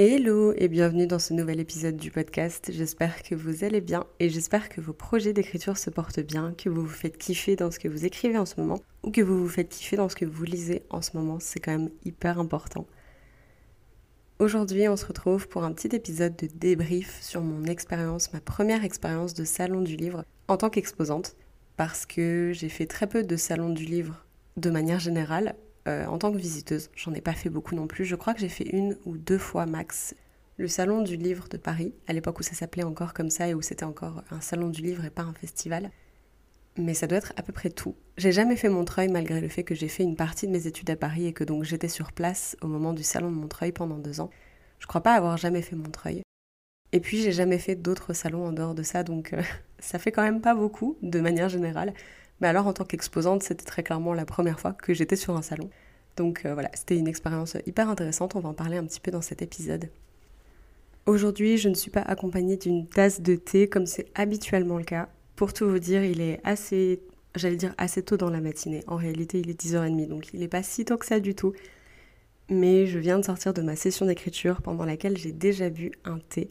Hello 0.00 0.52
et 0.56 0.68
bienvenue 0.68 1.08
dans 1.08 1.18
ce 1.18 1.34
nouvel 1.34 1.58
épisode 1.58 1.96
du 1.96 2.12
podcast. 2.12 2.70
J'espère 2.72 3.24
que 3.24 3.34
vous 3.34 3.64
allez 3.64 3.80
bien 3.80 4.04
et 4.20 4.28
j'espère 4.28 4.68
que 4.68 4.80
vos 4.80 4.92
projets 4.92 5.32
d'écriture 5.32 5.76
se 5.76 5.90
portent 5.90 6.20
bien, 6.20 6.54
que 6.56 6.68
vous 6.68 6.82
vous 6.82 6.86
faites 6.86 7.18
kiffer 7.18 7.56
dans 7.56 7.72
ce 7.72 7.80
que 7.80 7.88
vous 7.88 8.04
écrivez 8.04 8.38
en 8.38 8.46
ce 8.46 8.60
moment 8.60 8.78
ou 9.02 9.10
que 9.10 9.22
vous 9.22 9.36
vous 9.36 9.48
faites 9.48 9.70
kiffer 9.70 9.96
dans 9.96 10.08
ce 10.08 10.14
que 10.14 10.24
vous 10.24 10.44
lisez 10.44 10.84
en 10.90 11.02
ce 11.02 11.16
moment. 11.16 11.40
C'est 11.40 11.58
quand 11.58 11.72
même 11.72 11.90
hyper 12.04 12.38
important. 12.38 12.86
Aujourd'hui, 14.38 14.88
on 14.88 14.96
se 14.96 15.04
retrouve 15.04 15.48
pour 15.48 15.64
un 15.64 15.72
petit 15.72 15.96
épisode 15.96 16.36
de 16.36 16.46
débrief 16.46 17.20
sur 17.20 17.40
mon 17.40 17.64
expérience, 17.64 18.32
ma 18.32 18.40
première 18.40 18.84
expérience 18.84 19.34
de 19.34 19.42
salon 19.42 19.80
du 19.80 19.96
livre 19.96 20.24
en 20.46 20.56
tant 20.56 20.70
qu'exposante 20.70 21.34
parce 21.76 22.06
que 22.06 22.52
j'ai 22.54 22.68
fait 22.68 22.86
très 22.86 23.08
peu 23.08 23.24
de 23.24 23.36
salons 23.36 23.70
du 23.70 23.84
livre 23.84 24.24
de 24.58 24.70
manière 24.70 25.00
générale 25.00 25.56
euh, 25.88 26.06
en 26.06 26.18
tant 26.18 26.30
que 26.30 26.38
visiteuse. 26.38 26.90
J'en 26.94 27.14
ai 27.14 27.20
pas 27.20 27.32
fait 27.32 27.50
beaucoup 27.50 27.74
non 27.74 27.86
plus. 27.86 28.04
Je 28.04 28.14
crois 28.14 28.34
que 28.34 28.40
j'ai 28.40 28.48
fait 28.48 28.68
une 28.68 28.96
ou 29.04 29.16
deux 29.16 29.38
fois 29.38 29.66
max 29.66 30.14
le 30.58 30.66
salon 30.66 31.02
du 31.02 31.16
livre 31.16 31.48
de 31.48 31.56
Paris, 31.56 31.94
à 32.08 32.12
l'époque 32.12 32.40
où 32.40 32.42
ça 32.42 32.52
s'appelait 32.52 32.82
encore 32.82 33.14
comme 33.14 33.30
ça 33.30 33.48
et 33.48 33.54
où 33.54 33.62
c'était 33.62 33.84
encore 33.84 34.24
un 34.30 34.40
salon 34.40 34.68
du 34.68 34.82
livre 34.82 35.04
et 35.04 35.10
pas 35.10 35.22
un 35.22 35.32
festival. 35.32 35.90
Mais 36.76 36.94
ça 36.94 37.06
doit 37.06 37.18
être 37.18 37.32
à 37.36 37.42
peu 37.42 37.52
près 37.52 37.70
tout. 37.70 37.94
J'ai 38.16 38.32
jamais 38.32 38.56
fait 38.56 38.68
Montreuil 38.68 39.08
malgré 39.08 39.40
le 39.40 39.48
fait 39.48 39.62
que 39.62 39.76
j'ai 39.76 39.88
fait 39.88 40.02
une 40.02 40.16
partie 40.16 40.46
de 40.46 40.52
mes 40.52 40.66
études 40.66 40.90
à 40.90 40.96
Paris 40.96 41.26
et 41.26 41.32
que 41.32 41.44
donc 41.44 41.62
j'étais 41.62 41.88
sur 41.88 42.12
place 42.12 42.56
au 42.60 42.66
moment 42.66 42.92
du 42.92 43.04
salon 43.04 43.30
de 43.30 43.36
Montreuil 43.36 43.72
pendant 43.72 43.98
deux 43.98 44.20
ans. 44.20 44.30
Je 44.80 44.86
crois 44.86 45.00
pas 45.00 45.14
avoir 45.14 45.36
jamais 45.36 45.62
fait 45.62 45.76
Montreuil. 45.76 46.22
Et 46.90 47.00
puis 47.00 47.22
j'ai 47.22 47.32
jamais 47.32 47.58
fait 47.58 47.76
d'autres 47.76 48.12
salons 48.12 48.46
en 48.46 48.52
dehors 48.52 48.74
de 48.74 48.82
ça, 48.82 49.04
donc 49.04 49.32
euh, 49.32 49.42
ça 49.78 49.98
fait 49.98 50.10
quand 50.10 50.22
même 50.22 50.40
pas 50.40 50.54
beaucoup 50.54 50.96
de 51.02 51.20
manière 51.20 51.48
générale. 51.48 51.94
Mais 52.40 52.48
alors 52.48 52.66
en 52.66 52.72
tant 52.72 52.84
qu'exposante, 52.84 53.42
c'était 53.42 53.64
très 53.64 53.82
clairement 53.82 54.14
la 54.14 54.24
première 54.24 54.60
fois 54.60 54.72
que 54.72 54.94
j'étais 54.94 55.16
sur 55.16 55.36
un 55.36 55.42
salon. 55.42 55.70
Donc 56.16 56.42
euh, 56.44 56.54
voilà, 56.54 56.70
c'était 56.74 56.96
une 56.96 57.08
expérience 57.08 57.56
hyper 57.66 57.88
intéressante, 57.88 58.36
on 58.36 58.40
va 58.40 58.48
en 58.48 58.54
parler 58.54 58.76
un 58.76 58.84
petit 58.84 59.00
peu 59.00 59.10
dans 59.10 59.22
cet 59.22 59.42
épisode. 59.42 59.88
Aujourd'hui, 61.06 61.56
je 61.56 61.70
ne 61.70 61.74
suis 61.74 61.90
pas 61.90 62.02
accompagnée 62.02 62.56
d'une 62.58 62.86
tasse 62.86 63.22
de 63.22 63.34
thé 63.34 63.66
comme 63.66 63.86
c'est 63.86 64.08
habituellement 64.14 64.76
le 64.76 64.84
cas. 64.84 65.08
Pour 65.36 65.54
tout 65.54 65.66
vous 65.66 65.78
dire, 65.78 66.04
il 66.04 66.20
est 66.20 66.40
assez, 66.44 67.00
j'allais 67.34 67.56
dire 67.56 67.74
assez 67.78 68.02
tôt 68.02 68.18
dans 68.18 68.28
la 68.28 68.40
matinée. 68.40 68.84
En 68.86 68.96
réalité, 68.96 69.40
il 69.40 69.48
est 69.48 69.58
10h30, 69.58 70.06
donc 70.08 70.34
il 70.34 70.40
n'est 70.40 70.48
pas 70.48 70.62
si 70.62 70.84
tôt 70.84 70.98
que 70.98 71.06
ça 71.06 71.18
du 71.18 71.34
tout. 71.34 71.54
Mais 72.50 72.86
je 72.86 72.98
viens 72.98 73.18
de 73.18 73.24
sortir 73.24 73.54
de 73.54 73.62
ma 73.62 73.74
session 73.74 74.04
d'écriture 74.04 74.60
pendant 74.60 74.84
laquelle 74.84 75.16
j'ai 75.16 75.32
déjà 75.32 75.70
bu 75.70 75.92
un 76.04 76.18
thé. 76.18 76.48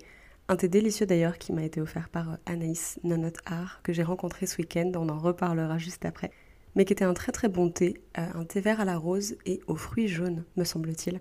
Un 0.49 0.55
thé 0.55 0.69
délicieux 0.69 1.05
d'ailleurs 1.05 1.37
qui 1.37 1.51
m'a 1.51 1.63
été 1.63 1.81
offert 1.81 2.07
par 2.07 2.31
euh, 2.31 2.35
Anaïs 2.45 2.99
Nonot 3.03 3.33
Art, 3.45 3.81
que 3.83 3.91
j'ai 3.91 4.03
rencontré 4.03 4.45
ce 4.45 4.57
week-end, 4.59 4.91
on 4.95 5.09
en 5.09 5.19
reparlera 5.19 5.77
juste 5.77 6.05
après, 6.05 6.31
mais 6.75 6.85
qui 6.85 6.93
était 6.93 7.03
un 7.03 7.13
très 7.13 7.33
très 7.33 7.49
bon 7.49 7.69
thé, 7.69 7.99
euh, 8.17 8.25
un 8.33 8.45
thé 8.45 8.61
vert 8.61 8.79
à 8.79 8.85
la 8.85 8.97
rose 8.97 9.35
et 9.45 9.59
aux 9.67 9.75
fruits 9.75 10.07
jaunes, 10.07 10.45
me 10.55 10.63
semble-t-il. 10.63 11.19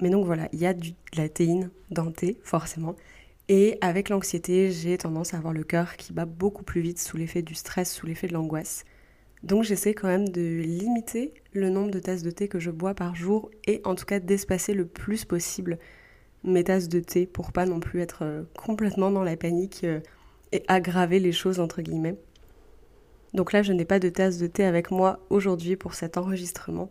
Mais 0.00 0.08
donc 0.08 0.24
voilà, 0.24 0.48
il 0.54 0.58
y 0.58 0.66
a 0.66 0.72
de 0.72 0.86
la 1.16 1.28
théine 1.28 1.70
dans 1.90 2.04
le 2.04 2.12
thé, 2.12 2.38
forcément. 2.42 2.96
Et 3.48 3.76
avec 3.82 4.08
l'anxiété, 4.08 4.70
j'ai 4.70 4.96
tendance 4.96 5.34
à 5.34 5.36
avoir 5.36 5.52
le 5.52 5.62
cœur 5.62 5.96
qui 5.96 6.14
bat 6.14 6.24
beaucoup 6.24 6.64
plus 6.64 6.80
vite 6.80 6.98
sous 6.98 7.18
l'effet 7.18 7.42
du 7.42 7.54
stress, 7.54 7.92
sous 7.92 8.06
l'effet 8.06 8.26
de 8.26 8.32
l'angoisse. 8.32 8.84
Donc 9.42 9.64
j'essaie 9.64 9.92
quand 9.92 10.08
même 10.08 10.28
de 10.28 10.40
limiter 10.62 11.34
le 11.52 11.68
nombre 11.68 11.90
de 11.90 12.00
tasses 12.00 12.22
de 12.22 12.30
thé 12.30 12.48
que 12.48 12.58
je 12.58 12.70
bois 12.70 12.94
par 12.94 13.14
jour 13.14 13.50
et 13.66 13.82
en 13.84 13.94
tout 13.94 14.06
cas 14.06 14.18
d'espacer 14.18 14.72
le 14.72 14.86
plus 14.86 15.26
possible 15.26 15.78
mes 16.46 16.64
tasses 16.64 16.88
de 16.88 17.00
thé 17.00 17.26
pour 17.26 17.52
pas 17.52 17.66
non 17.66 17.80
plus 17.80 18.00
être 18.00 18.22
euh, 18.22 18.42
complètement 18.56 19.10
dans 19.10 19.22
la 19.22 19.36
panique 19.36 19.84
euh, 19.84 20.00
et 20.52 20.62
aggraver 20.68 21.18
les 21.18 21.32
choses 21.32 21.60
entre 21.60 21.82
guillemets. 21.82 22.16
Donc 23.34 23.52
là, 23.52 23.62
je 23.62 23.72
n'ai 23.72 23.84
pas 23.84 23.98
de 23.98 24.08
tasse 24.08 24.38
de 24.38 24.46
thé 24.46 24.64
avec 24.64 24.90
moi 24.90 25.20
aujourd'hui 25.30 25.76
pour 25.76 25.94
cet 25.94 26.16
enregistrement. 26.16 26.88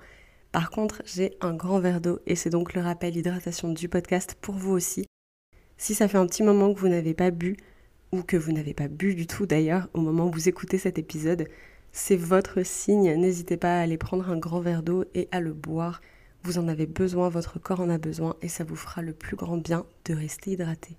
Par 0.51 0.69
contre, 0.69 1.01
j'ai 1.05 1.35
un 1.41 1.53
grand 1.53 1.79
verre 1.79 2.01
d'eau 2.01 2.19
et 2.27 2.35
c'est 2.35 2.49
donc 2.49 2.73
le 2.73 2.81
rappel 2.81 3.17
hydratation 3.17 3.69
du 3.69 3.89
podcast 3.89 4.37
pour 4.39 4.55
vous 4.55 4.71
aussi. 4.71 5.05
Si 5.77 5.95
ça 5.95 6.07
fait 6.07 6.17
un 6.17 6.27
petit 6.27 6.43
moment 6.43 6.73
que 6.73 6.79
vous 6.79 6.87
n'avez 6.87 7.13
pas 7.13 7.31
bu, 7.31 7.57
ou 8.11 8.23
que 8.23 8.37
vous 8.37 8.51
n'avez 8.51 8.73
pas 8.73 8.87
bu 8.87 9.15
du 9.15 9.27
tout 9.27 9.45
d'ailleurs 9.45 9.89
au 9.93 10.01
moment 10.01 10.27
où 10.27 10.31
vous 10.31 10.47
écoutez 10.47 10.77
cet 10.77 10.97
épisode, 10.97 11.47
c'est 11.91 12.15
votre 12.15 12.63
signe. 12.63 13.13
N'hésitez 13.15 13.57
pas 13.57 13.77
à 13.77 13.81
aller 13.81 13.97
prendre 13.97 14.29
un 14.29 14.37
grand 14.37 14.59
verre 14.59 14.83
d'eau 14.83 15.05
et 15.13 15.27
à 15.31 15.39
le 15.39 15.53
boire. 15.53 16.01
Vous 16.45 16.59
en 16.59 16.67
avez 16.67 16.85
besoin, 16.85 17.27
votre 17.27 17.57
corps 17.57 17.79
en 17.79 17.89
a 17.89 17.97
besoin 17.97 18.35
et 18.43 18.49
ça 18.49 18.63
vous 18.63 18.75
fera 18.75 19.01
le 19.01 19.13
plus 19.13 19.35
grand 19.35 19.57
bien 19.57 19.83
de 20.05 20.13
rester 20.13 20.51
hydraté. 20.51 20.95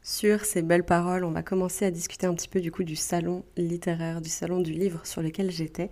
Sur 0.00 0.46
ces 0.46 0.62
belles 0.62 0.86
paroles, 0.86 1.24
on 1.24 1.32
va 1.32 1.42
commencer 1.42 1.84
à 1.84 1.90
discuter 1.90 2.26
un 2.26 2.32
petit 2.32 2.48
peu 2.48 2.62
du 2.62 2.72
coup 2.72 2.82
du 2.82 2.96
salon 2.96 3.44
littéraire, 3.58 4.22
du 4.22 4.30
salon 4.30 4.60
du 4.60 4.72
livre 4.72 5.04
sur 5.04 5.20
lequel 5.20 5.50
j'étais. 5.50 5.90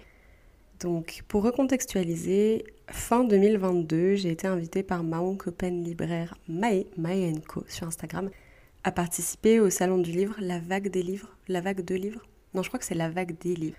Donc, 0.81 1.23
pour 1.29 1.43
recontextualiser, 1.43 2.65
fin 2.89 3.25
2022, 3.25 4.15
j'ai 4.15 4.31
été 4.31 4.47
invitée 4.47 4.83
par 4.83 5.05
ma 5.05 5.21
copine 5.37 5.85
libraire 5.85 6.39
Mae, 6.49 6.87
Mae 6.97 7.35
Co 7.47 7.63
sur 7.69 7.87
Instagram, 7.87 8.31
à 8.85 8.91
participer 8.91 9.61
au 9.61 9.69
salon 9.69 9.99
du 9.99 10.13
livre 10.13 10.35
La 10.39 10.61
Vague 10.61 10.89
des 10.89 11.03
livres. 11.03 11.37
La 11.49 11.61
Vague 11.61 11.85
de 11.85 11.95
livres 11.95 12.23
Non, 12.55 12.63
je 12.63 12.69
crois 12.69 12.79
que 12.79 12.87
c'est 12.87 12.95
La 12.95 13.11
Vague 13.11 13.37
des 13.39 13.55
livres, 13.55 13.77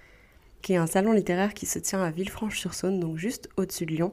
qui 0.61 0.73
est 0.73 0.77
un 0.77 0.85
salon 0.85 1.13
littéraire 1.13 1.55
qui 1.55 1.65
se 1.65 1.79
tient 1.79 2.03
à 2.03 2.11
Villefranche-sur-Saône, 2.11 2.99
donc 2.99 3.17
juste 3.17 3.49
au-dessus 3.57 3.87
de 3.87 3.95
Lyon 3.95 4.11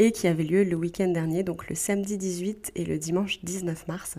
et 0.00 0.12
qui 0.12 0.26
avait 0.26 0.44
lieu 0.44 0.64
le 0.64 0.76
week-end 0.76 1.08
dernier, 1.08 1.42
donc 1.42 1.68
le 1.68 1.74
samedi 1.74 2.16
18 2.16 2.72
et 2.74 2.86
le 2.86 2.96
dimanche 2.96 3.44
19 3.44 3.86
mars. 3.86 4.16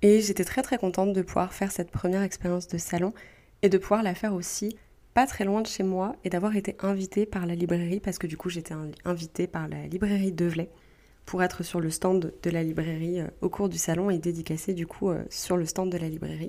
Et 0.00 0.22
j'étais 0.22 0.44
très 0.44 0.62
très 0.62 0.78
contente 0.78 1.12
de 1.12 1.20
pouvoir 1.20 1.52
faire 1.52 1.70
cette 1.70 1.90
première 1.90 2.22
expérience 2.22 2.68
de 2.68 2.78
salon 2.78 3.12
et 3.60 3.68
de 3.68 3.76
pouvoir 3.76 4.02
la 4.02 4.14
faire 4.14 4.32
aussi 4.32 4.78
pas 5.12 5.26
très 5.26 5.44
loin 5.44 5.60
de 5.60 5.66
chez 5.66 5.82
moi 5.82 6.16
et 6.24 6.30
d'avoir 6.30 6.56
été 6.56 6.74
invitée 6.80 7.26
par 7.26 7.44
la 7.44 7.54
librairie 7.54 8.00
parce 8.00 8.16
que 8.16 8.26
du 8.26 8.38
coup 8.38 8.48
j'étais 8.48 8.74
invitée 9.04 9.46
par 9.46 9.68
la 9.68 9.86
librairie 9.86 10.32
Develay 10.32 10.70
pour 11.26 11.42
être 11.42 11.62
sur 11.62 11.80
le 11.80 11.90
stand 11.90 12.32
de 12.42 12.50
la 12.50 12.62
librairie 12.62 13.20
euh, 13.20 13.26
au 13.42 13.50
cours 13.50 13.68
du 13.68 13.76
salon 13.76 14.08
et 14.08 14.16
dédicacée 14.16 14.72
du 14.72 14.86
coup 14.86 15.10
euh, 15.10 15.22
sur 15.28 15.58
le 15.58 15.66
stand 15.66 15.92
de 15.92 15.98
la 15.98 16.08
librairie. 16.08 16.48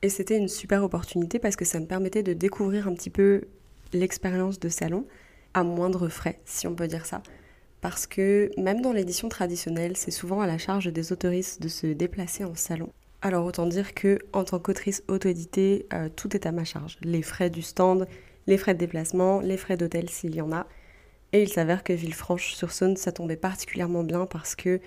Et 0.00 0.08
c'était 0.08 0.38
une 0.38 0.48
super 0.48 0.82
opportunité 0.82 1.38
parce 1.38 1.56
que 1.56 1.66
ça 1.66 1.78
me 1.78 1.86
permettait 1.86 2.22
de 2.22 2.32
découvrir 2.32 2.88
un 2.88 2.94
petit 2.94 3.10
peu 3.10 3.42
l'expérience 3.92 4.58
de 4.58 4.70
salon, 4.70 5.04
à 5.54 5.64
moindre 5.64 6.08
frais, 6.08 6.40
si 6.44 6.66
on 6.66 6.74
peut 6.74 6.88
dire 6.88 7.06
ça. 7.06 7.22
Parce 7.80 8.06
que 8.06 8.50
même 8.56 8.80
dans 8.80 8.92
l'édition 8.92 9.28
traditionnelle, 9.28 9.96
c'est 9.96 10.12
souvent 10.12 10.40
à 10.40 10.46
la 10.46 10.58
charge 10.58 10.92
des 10.92 11.12
autoristes 11.12 11.60
de 11.60 11.68
se 11.68 11.88
déplacer 11.88 12.44
en 12.44 12.54
salon. 12.54 12.90
Alors 13.22 13.44
autant 13.44 13.66
dire 13.66 13.94
que 13.94 14.18
en 14.32 14.44
tant 14.44 14.58
qu'autrice 14.58 15.02
auto-éditée, 15.08 15.86
euh, 15.92 16.08
tout 16.14 16.34
est 16.36 16.46
à 16.46 16.52
ma 16.52 16.64
charge. 16.64 16.98
Les 17.02 17.22
frais 17.22 17.50
du 17.50 17.62
stand, 17.62 18.06
les 18.46 18.56
frais 18.56 18.74
de 18.74 18.78
déplacement, 18.78 19.40
les 19.40 19.56
frais 19.56 19.76
d'hôtel 19.76 20.08
s'il 20.08 20.34
y 20.34 20.40
en 20.40 20.52
a. 20.52 20.66
Et 21.32 21.42
il 21.42 21.48
s'avère 21.48 21.82
que 21.82 21.92
Villefranche-sur-Saône, 21.92 22.96
ça 22.96 23.10
tombait 23.10 23.36
particulièrement 23.36 24.04
bien 24.04 24.26
parce 24.26 24.54
que 24.54 24.80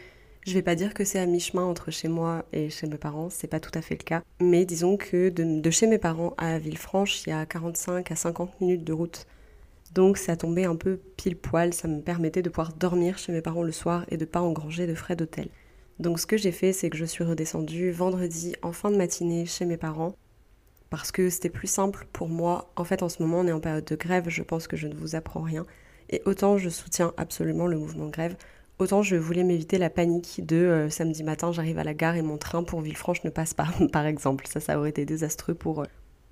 je 0.45 0.53
vais 0.53 0.61
pas 0.61 0.75
dire 0.75 0.93
que 0.93 1.03
c'est 1.03 1.19
à 1.19 1.25
mi-chemin 1.25 1.63
entre 1.63 1.91
chez 1.91 2.07
moi 2.07 2.45
et 2.53 2.69
chez 2.69 2.87
mes 2.87 2.97
parents, 2.97 3.29
c'est 3.31 3.47
pas 3.47 3.59
tout 3.59 3.71
à 3.73 3.81
fait 3.81 3.95
le 3.95 4.03
cas. 4.03 4.21
Mais 4.39 4.63
disons 4.63 4.95
que 4.95 5.29
de, 5.29 5.59
de 5.59 5.69
chez 5.71 5.87
mes 5.87 5.97
parents 5.97 6.35
à 6.37 6.59
Villefranche, 6.59 7.25
il 7.25 7.29
y 7.29 7.33
a 7.33 7.45
45 7.45 8.11
à 8.11 8.15
50 8.15 8.61
minutes 8.61 8.83
de 8.83 8.93
route. 8.93 9.25
Donc 9.95 10.17
ça 10.17 10.35
tombait 10.35 10.66
un 10.66 10.75
peu 10.75 11.00
pile 11.16 11.38
poil, 11.38 11.73
ça 11.73 11.88
me 11.88 12.01
permettait 12.01 12.41
de 12.41 12.50
pouvoir 12.50 12.73
dormir 12.73 13.17
chez 13.17 13.31
mes 13.31 13.41
parents 13.41 13.63
le 13.63 13.72
soir 13.72 14.06
et 14.09 14.17
de 14.17 14.25
pas 14.25 14.41
engranger 14.41 14.88
de 14.88 14.94
frais 14.94 15.16
d'hôtel. 15.16 15.47
Donc 16.00 16.19
ce 16.19 16.28
que 16.28 16.35
j'ai 16.35 16.51
fait, 16.51 16.73
c'est 16.73 16.89
que 16.89 16.97
je 16.97 17.06
suis 17.06 17.23
redescendue 17.23 17.91
vendredi 17.91 18.58
en 18.61 18.73
fin 18.73 18.91
de 18.91 18.97
matinée 18.97 19.46
chez 19.46 19.64
mes 19.64 19.78
parents 19.78 20.14
parce 20.90 21.14
que 21.14 21.29
c'était 21.29 21.49
plus 21.49 21.67
simple 21.67 22.08
pour 22.11 22.28
moi. 22.28 22.73
En 22.75 22.84
fait, 22.84 23.03
en 23.03 23.09
ce 23.09 23.23
moment, 23.23 23.40
on 23.40 23.47
est 23.47 23.53
en 23.53 23.61
période 23.61 23.85
de 23.85 23.96
grève, 23.96 24.28
je 24.28 24.43
pense 24.43 24.67
que 24.67 24.75
je 24.75 24.87
ne 24.87 24.96
vous 24.96 25.16
apprends 25.16 25.41
rien. 25.41 25.66
Et 26.09 26.22
autant 26.25 26.58
je 26.58 26.69
soutiens 26.69 27.14
absolument 27.16 27.66
le 27.66 27.78
mouvement 27.78 28.09
grève, 28.09 28.35
autant 28.79 29.02
je 29.02 29.16
voulais 29.16 29.46
m'éviter 29.46 29.78
la 29.78 29.90
panique 29.90 30.46
de 30.46 30.58
euh, 30.58 30.90
samedi 30.90 31.23
matin, 31.23 31.53
j'arrive 31.53 31.79
à 31.79 31.85
la 31.85 31.93
gare 31.93 32.17
et 32.17 32.22
mon 32.22 32.37
train 32.37 32.64
pour 32.64 32.81
Villefranche 32.81 33.23
ne 33.23 33.29
passe 33.29 33.53
pas, 33.53 33.69
par 33.93 34.05
exemple. 34.05 34.46
Ça, 34.46 34.59
ça 34.59 34.78
aurait 34.78 34.90
été 34.90 35.05
désastreux 35.05 35.55
pour, 35.55 35.84
euh, 35.84 35.85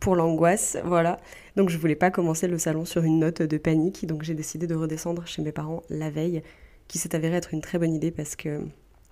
pour 0.03 0.17
l'angoisse, 0.17 0.77
voilà. 0.83 1.17
Donc 1.55 1.69
je 1.69 1.77
voulais 1.77 1.95
pas 1.95 2.11
commencer 2.11 2.49
le 2.49 2.57
salon 2.57 2.83
sur 2.83 3.03
une 3.03 3.19
note 3.19 3.41
de 3.41 3.57
panique, 3.57 4.05
donc 4.05 4.23
j'ai 4.23 4.33
décidé 4.33 4.67
de 4.67 4.75
redescendre 4.75 5.25
chez 5.25 5.41
mes 5.41 5.53
parents 5.53 5.81
la 5.89 6.09
veille, 6.09 6.43
qui 6.89 6.97
s'est 6.97 7.15
avéré 7.15 7.37
être 7.37 7.53
une 7.53 7.61
très 7.61 7.79
bonne 7.79 7.93
idée 7.93 8.11
parce 8.11 8.35
que 8.35 8.59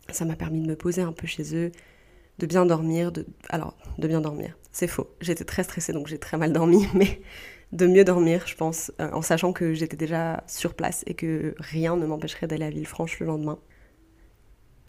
ça 0.10 0.26
m'a 0.26 0.36
permis 0.36 0.60
de 0.60 0.68
me 0.68 0.76
poser 0.76 1.02
un 1.02 1.14
peu 1.14 1.28
chez 1.28 1.56
eux, 1.56 1.72
de 2.40 2.46
bien 2.46 2.66
dormir, 2.66 3.14
de... 3.14 3.26
alors 3.48 3.78
de 4.00 4.08
bien 4.10 4.20
dormir, 4.20 4.58
c'est 4.74 4.88
faux. 4.88 5.08
J'étais 5.22 5.46
très 5.46 5.64
stressée 5.64 5.94
donc 5.94 6.08
j'ai 6.08 6.18
très 6.18 6.36
mal 6.36 6.52
dormi, 6.52 6.86
mais 6.94 7.22
de 7.72 7.88
mieux 7.88 8.04
dormir, 8.04 8.44
je 8.46 8.58
pense, 8.58 8.92
euh, 9.00 9.10
en 9.14 9.22
sachant 9.22 9.54
que 9.54 9.74
j'étais 9.74 9.96
déjà 9.96 10.44
sur 10.46 10.74
place 10.74 11.06
et 11.08 11.14
que 11.14 11.56
rien 11.58 11.96
ne 11.96 12.06
m'empêcherait 12.06 12.48
d'aller 12.48 12.66
à 12.66 12.70
Villefranche 12.70 13.18
le 13.22 13.28
lendemain. 13.28 13.60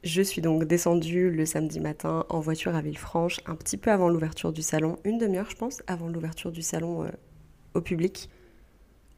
Je 0.03 0.21
suis 0.21 0.43
donc 0.43 0.65
descendue 0.65 1.31
le 1.31 1.47
samedi 1.47 1.79
matin 1.79 2.27
en 2.29 2.41
voiture 2.41 2.75
à 2.75 2.83
Villefranche, 2.83 3.41
un 3.47 3.55
petit 3.55 3.77
peu 3.77 3.93
avant 3.93 4.09
l'ouverture 4.09 4.53
du 4.53 4.61
salon, 4.61 4.97
une 5.05 5.17
demi-heure 5.17 5.49
je 5.49 5.55
pense, 5.55 5.81
avant 5.87 6.09
l'ouverture 6.09 6.51
du 6.51 6.61
salon 6.61 7.05
euh, 7.05 7.09
au 7.75 7.81
public, 7.81 8.29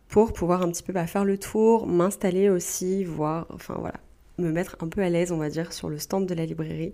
pour 0.08 0.34
pouvoir 0.34 0.60
un 0.60 0.70
petit 0.70 0.82
peu 0.82 0.92
bah, 0.92 1.06
faire 1.06 1.24
le 1.24 1.38
tour, 1.38 1.86
m'installer 1.86 2.50
aussi, 2.50 3.02
voir, 3.02 3.46
enfin 3.48 3.76
voilà, 3.78 3.98
me 4.36 4.52
mettre 4.52 4.76
un 4.80 4.88
peu 4.88 5.00
à 5.02 5.08
l'aise 5.08 5.32
on 5.32 5.38
va 5.38 5.48
dire 5.48 5.72
sur 5.72 5.88
le 5.88 5.96
stand 5.96 6.26
de 6.26 6.34
la 6.34 6.44
librairie. 6.44 6.92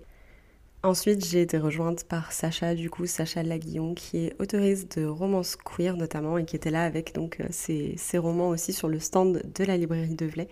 Ensuite, 0.83 1.25
j'ai 1.25 1.41
été 1.41 1.57
rejointe 1.57 2.05
par 2.05 2.31
Sacha, 2.31 2.73
du 2.75 2.89
coup, 2.89 3.05
Sacha 3.05 3.43
Laguillon, 3.43 3.93
qui 3.93 4.25
est 4.25 4.41
autrice 4.41 4.87
de 4.87 5.05
romance 5.05 5.57
queer 5.57 5.97
notamment, 5.97 6.37
et 6.37 6.45
qui 6.45 6.55
était 6.55 6.71
là 6.71 6.85
avec 6.85 7.13
donc 7.13 7.41
euh, 7.41 7.47
ses, 7.49 7.95
ses 7.97 8.17
romans 8.17 8.49
aussi 8.49 8.71
sur 8.71 8.87
le 8.87 8.99
stand 9.01 9.43
de 9.53 9.63
la 9.65 9.75
librairie 9.75 10.15
de 10.15 10.25
Velay. 10.25 10.47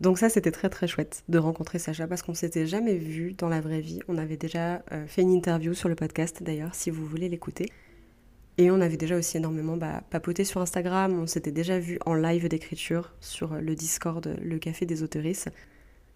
Donc 0.00 0.18
ça, 0.18 0.28
c'était 0.28 0.50
très 0.50 0.68
très 0.68 0.86
chouette 0.86 1.22
de 1.28 1.38
rencontrer 1.38 1.78
Sacha 1.78 2.06
parce 2.06 2.22
qu'on 2.22 2.34
s'était 2.34 2.66
jamais 2.66 2.96
vu 2.96 3.32
dans 3.32 3.48
la 3.48 3.60
vraie 3.60 3.80
vie. 3.80 4.00
On 4.08 4.18
avait 4.18 4.36
déjà 4.36 4.82
euh, 4.92 5.06
fait 5.06 5.22
une 5.22 5.32
interview 5.32 5.72
sur 5.74 5.88
le 5.88 5.94
podcast 5.94 6.42
d'ailleurs, 6.42 6.74
si 6.74 6.90
vous 6.90 7.06
voulez 7.06 7.28
l'écouter. 7.28 7.70
Et 8.58 8.70
on 8.70 8.80
avait 8.80 8.96
déjà 8.96 9.16
aussi 9.16 9.36
énormément 9.36 9.76
bah, 9.76 10.02
papoté 10.10 10.44
sur 10.44 10.60
Instagram. 10.60 11.18
On 11.18 11.26
s'était 11.26 11.52
déjà 11.52 11.78
vu 11.78 11.98
en 12.06 12.14
live 12.14 12.48
d'écriture 12.48 13.14
sur 13.20 13.54
le 13.54 13.74
Discord, 13.74 14.36
le 14.42 14.58
Café 14.58 14.86
des 14.86 15.02
Autoristes. 15.02 15.50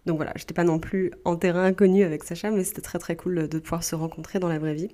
Donc 0.05 0.17
voilà, 0.17 0.31
j'étais 0.35 0.53
pas 0.53 0.63
non 0.63 0.79
plus 0.79 1.11
en 1.25 1.35
terrain 1.35 1.65
inconnu 1.65 2.03
avec 2.03 2.23
Sacha, 2.23 2.51
mais 2.51 2.63
c'était 2.63 2.81
très 2.81 2.99
très 2.99 3.15
cool 3.15 3.49
de 3.49 3.59
pouvoir 3.59 3.83
se 3.83 3.95
rencontrer 3.95 4.39
dans 4.39 4.47
la 4.47 4.59
vraie 4.59 4.73
vie. 4.73 4.89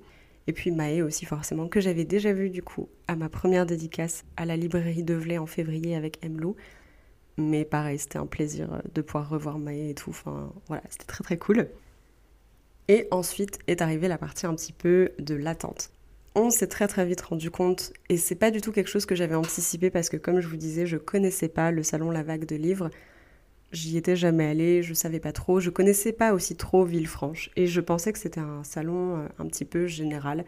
Et 0.48 0.52
puis 0.52 0.70
Maë 0.70 1.02
aussi 1.02 1.24
forcément, 1.24 1.68
que 1.68 1.80
j'avais 1.80 2.04
déjà 2.04 2.32
vu 2.32 2.50
du 2.50 2.62
coup 2.62 2.88
à 3.08 3.16
ma 3.16 3.28
première 3.28 3.66
dédicace 3.66 4.24
à 4.36 4.44
la 4.44 4.56
librairie 4.56 5.02
de 5.02 5.38
en 5.38 5.46
février 5.46 5.96
avec 5.96 6.18
Emlou. 6.24 6.56
Mais 7.38 7.64
pareil, 7.64 7.98
c'était 7.98 8.18
un 8.18 8.26
plaisir 8.26 8.72
euh, 8.72 8.78
de 8.94 9.02
pouvoir 9.02 9.28
revoir 9.28 9.58
Maë 9.58 9.90
et 9.90 9.94
tout. 9.94 10.10
Enfin, 10.10 10.52
voilà, 10.68 10.82
c'était 10.88 11.04
très 11.04 11.22
très 11.22 11.36
cool. 11.36 11.68
Et 12.88 13.08
ensuite 13.10 13.58
est 13.66 13.82
arrivée 13.82 14.08
la 14.08 14.18
partie 14.18 14.46
un 14.46 14.54
petit 14.54 14.72
peu 14.72 15.10
de 15.18 15.34
l'attente. 15.34 15.90
On 16.34 16.50
s'est 16.50 16.66
très 16.66 16.86
très 16.86 17.06
vite 17.06 17.22
rendu 17.22 17.50
compte, 17.50 17.92
et 18.10 18.18
c'est 18.18 18.34
pas 18.34 18.50
du 18.50 18.60
tout 18.60 18.70
quelque 18.70 18.90
chose 18.90 19.06
que 19.06 19.14
j'avais 19.14 19.34
anticipé 19.34 19.88
parce 19.88 20.10
que, 20.10 20.18
comme 20.18 20.40
je 20.40 20.48
vous 20.48 20.58
disais, 20.58 20.86
je 20.86 20.98
connaissais 20.98 21.48
pas 21.48 21.70
le 21.70 21.82
salon 21.82 22.10
La 22.10 22.22
Vague 22.22 22.44
de 22.44 22.56
Livres. 22.56 22.90
J'y 23.72 23.96
étais 23.96 24.16
jamais 24.16 24.44
allée, 24.44 24.82
je 24.82 24.92
savais 24.92 25.18
pas 25.18 25.32
trop, 25.32 25.60
je 25.60 25.70
connaissais 25.70 26.12
pas 26.12 26.34
aussi 26.34 26.54
trop 26.54 26.84
Villefranche, 26.84 27.50
et 27.56 27.66
je 27.66 27.80
pensais 27.80 28.12
que 28.12 28.18
c'était 28.18 28.40
un 28.40 28.62
salon 28.64 29.16
euh, 29.16 29.28
un 29.38 29.46
petit 29.46 29.64
peu 29.64 29.86
général 29.86 30.44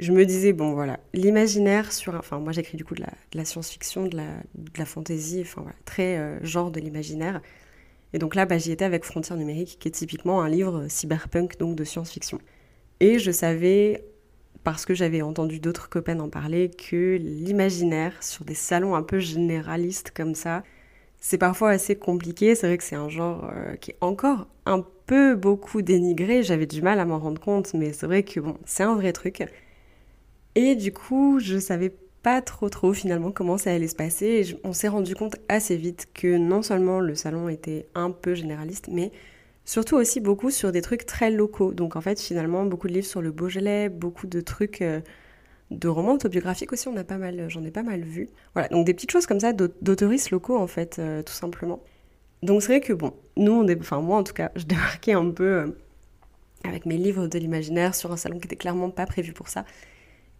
je 0.00 0.12
me 0.12 0.24
disais, 0.24 0.52
bon 0.52 0.72
voilà, 0.72 0.98
l'imaginaire 1.12 1.92
sur... 1.92 2.14
Enfin, 2.14 2.38
moi 2.38 2.52
j'écris 2.52 2.78
du 2.78 2.84
coup 2.84 2.94
de 2.94 3.04
la, 3.34 3.44
science-fiction, 3.44 4.06
de 4.06 4.16
la, 4.16 4.28
de 4.54 4.78
la 4.78 4.86
fantasy, 4.86 5.40
enfin 5.42 5.60
voilà, 5.60 5.76
très 5.84 6.16
euh, 6.18 6.42
genre 6.42 6.70
de 6.70 6.80
l'imaginaire. 6.80 7.42
Et 8.12 8.18
donc 8.18 8.34
là, 8.34 8.46
bah, 8.46 8.58
j'y 8.58 8.72
étais 8.72 8.84
avec 8.84 9.04
Frontières 9.04 9.38
numériques, 9.38 9.76
qui 9.78 9.88
est 9.88 9.92
typiquement 9.92 10.42
un 10.42 10.48
livre 10.48 10.86
cyberpunk, 10.88 11.58
donc 11.58 11.76
de 11.76 11.84
science-fiction. 11.84 12.38
Et 13.00 13.18
je 13.18 13.30
savais, 13.30 14.04
parce 14.64 14.86
que 14.86 14.94
j'avais 14.94 15.22
entendu 15.22 15.60
d'autres 15.60 15.88
copains 15.88 16.18
en 16.18 16.30
parler, 16.30 16.70
que 16.70 17.16
l'imaginaire 17.16 18.22
sur 18.22 18.44
des 18.44 18.54
salons 18.54 18.94
un 18.94 19.02
peu 19.02 19.20
généralistes 19.20 20.12
comme 20.12 20.34
ça, 20.34 20.64
c'est 21.20 21.38
parfois 21.38 21.70
assez 21.70 21.96
compliqué. 21.96 22.54
C'est 22.54 22.66
vrai 22.66 22.78
que 22.78 22.84
c'est 22.84 22.96
un 22.96 23.10
genre 23.10 23.50
euh, 23.54 23.76
qui 23.76 23.92
est 23.92 23.98
encore 24.00 24.48
un 24.66 24.84
peu 25.06 25.36
beaucoup 25.36 25.82
dénigré. 25.82 26.42
J'avais 26.42 26.66
du 26.66 26.82
mal 26.82 26.98
à 26.98 27.04
m'en 27.04 27.18
rendre 27.18 27.40
compte, 27.40 27.74
mais 27.74 27.92
c'est 27.92 28.06
vrai 28.06 28.22
que 28.22 28.40
bon, 28.40 28.56
c'est 28.64 28.82
un 28.82 28.94
vrai 28.94 29.12
truc. 29.12 29.44
Et 30.54 30.74
du 30.74 30.92
coup, 30.92 31.38
je 31.40 31.58
savais 31.58 31.94
pas 32.22 32.42
trop 32.42 32.68
trop 32.68 32.92
finalement 32.92 33.32
comment 33.32 33.56
ça 33.58 33.72
allait 33.72 33.88
se 33.88 33.94
passer. 33.94 34.26
Et 34.26 34.60
on 34.64 34.72
s'est 34.72 34.88
rendu 34.88 35.14
compte 35.14 35.36
assez 35.48 35.76
vite 35.76 36.08
que 36.14 36.36
non 36.36 36.62
seulement 36.62 37.00
le 37.00 37.14
salon 37.14 37.48
était 37.48 37.86
un 37.94 38.10
peu 38.10 38.34
généraliste, 38.34 38.88
mais 38.90 39.10
surtout 39.64 39.96
aussi 39.96 40.20
beaucoup 40.20 40.50
sur 40.50 40.72
des 40.72 40.82
trucs 40.82 41.06
très 41.06 41.30
locaux. 41.30 41.72
Donc 41.72 41.96
en 41.96 42.00
fait, 42.00 42.20
finalement, 42.20 42.64
beaucoup 42.64 42.88
de 42.88 42.92
livres 42.94 43.06
sur 43.06 43.22
le 43.22 43.30
Beaujolais, 43.30 43.88
beaucoup 43.88 44.26
de 44.26 44.40
trucs 44.40 44.82
euh, 44.82 45.00
de 45.70 45.88
romans 45.88 46.14
autobiographiques 46.14 46.72
aussi, 46.72 46.88
on 46.88 46.96
a 46.96 47.04
pas 47.04 47.18
mal, 47.18 47.48
j'en 47.48 47.64
ai 47.64 47.70
pas 47.70 47.82
mal 47.82 48.00
vu. 48.02 48.28
Voilà, 48.54 48.68
donc 48.68 48.86
des 48.86 48.94
petites 48.94 49.10
choses 49.10 49.26
comme 49.26 49.40
ça 49.40 49.52
d'autoristes 49.52 50.30
locaux 50.30 50.58
en 50.58 50.66
fait, 50.66 50.98
euh, 50.98 51.22
tout 51.22 51.32
simplement. 51.32 51.80
Donc 52.42 52.62
c'est 52.62 52.68
vrai 52.68 52.80
que 52.80 52.92
bon, 52.92 53.12
nous 53.36 53.52
on 53.52 53.66
enfin 53.78 54.00
moi 54.00 54.18
en 54.18 54.24
tout 54.24 54.32
cas, 54.32 54.50
je 54.56 54.64
débarquais 54.66 55.12
un 55.12 55.30
peu 55.30 55.44
euh, 55.44 55.66
avec 56.64 56.86
mes 56.86 56.96
livres 56.96 57.28
de 57.28 57.38
l'imaginaire 57.38 57.94
sur 57.94 58.12
un 58.12 58.16
salon 58.16 58.38
qui 58.38 58.46
était 58.46 58.56
clairement 58.56 58.90
pas 58.90 59.06
prévu 59.06 59.32
pour 59.32 59.48
ça. 59.48 59.64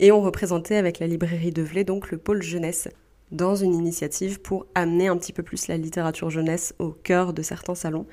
Et 0.02 0.12
on 0.12 0.22
représentait 0.22 0.76
avec 0.76 0.98
la 0.98 1.06
librairie 1.06 1.50
de 1.50 1.60
Velay 1.60 1.84
donc 1.84 2.10
le 2.10 2.16
pôle 2.16 2.42
jeunesse 2.42 2.88
dans 3.30 3.54
une 3.54 3.74
initiative 3.74 4.40
pour 4.40 4.66
amener 4.74 5.08
un 5.08 5.16
petit 5.18 5.34
peu 5.34 5.42
plus 5.42 5.68
la 5.68 5.76
littérature 5.76 6.30
jeunesse 6.30 6.74
au 6.78 6.88
cœur 6.88 7.34
de 7.34 7.42
certains 7.42 7.74
salons, 7.74 8.06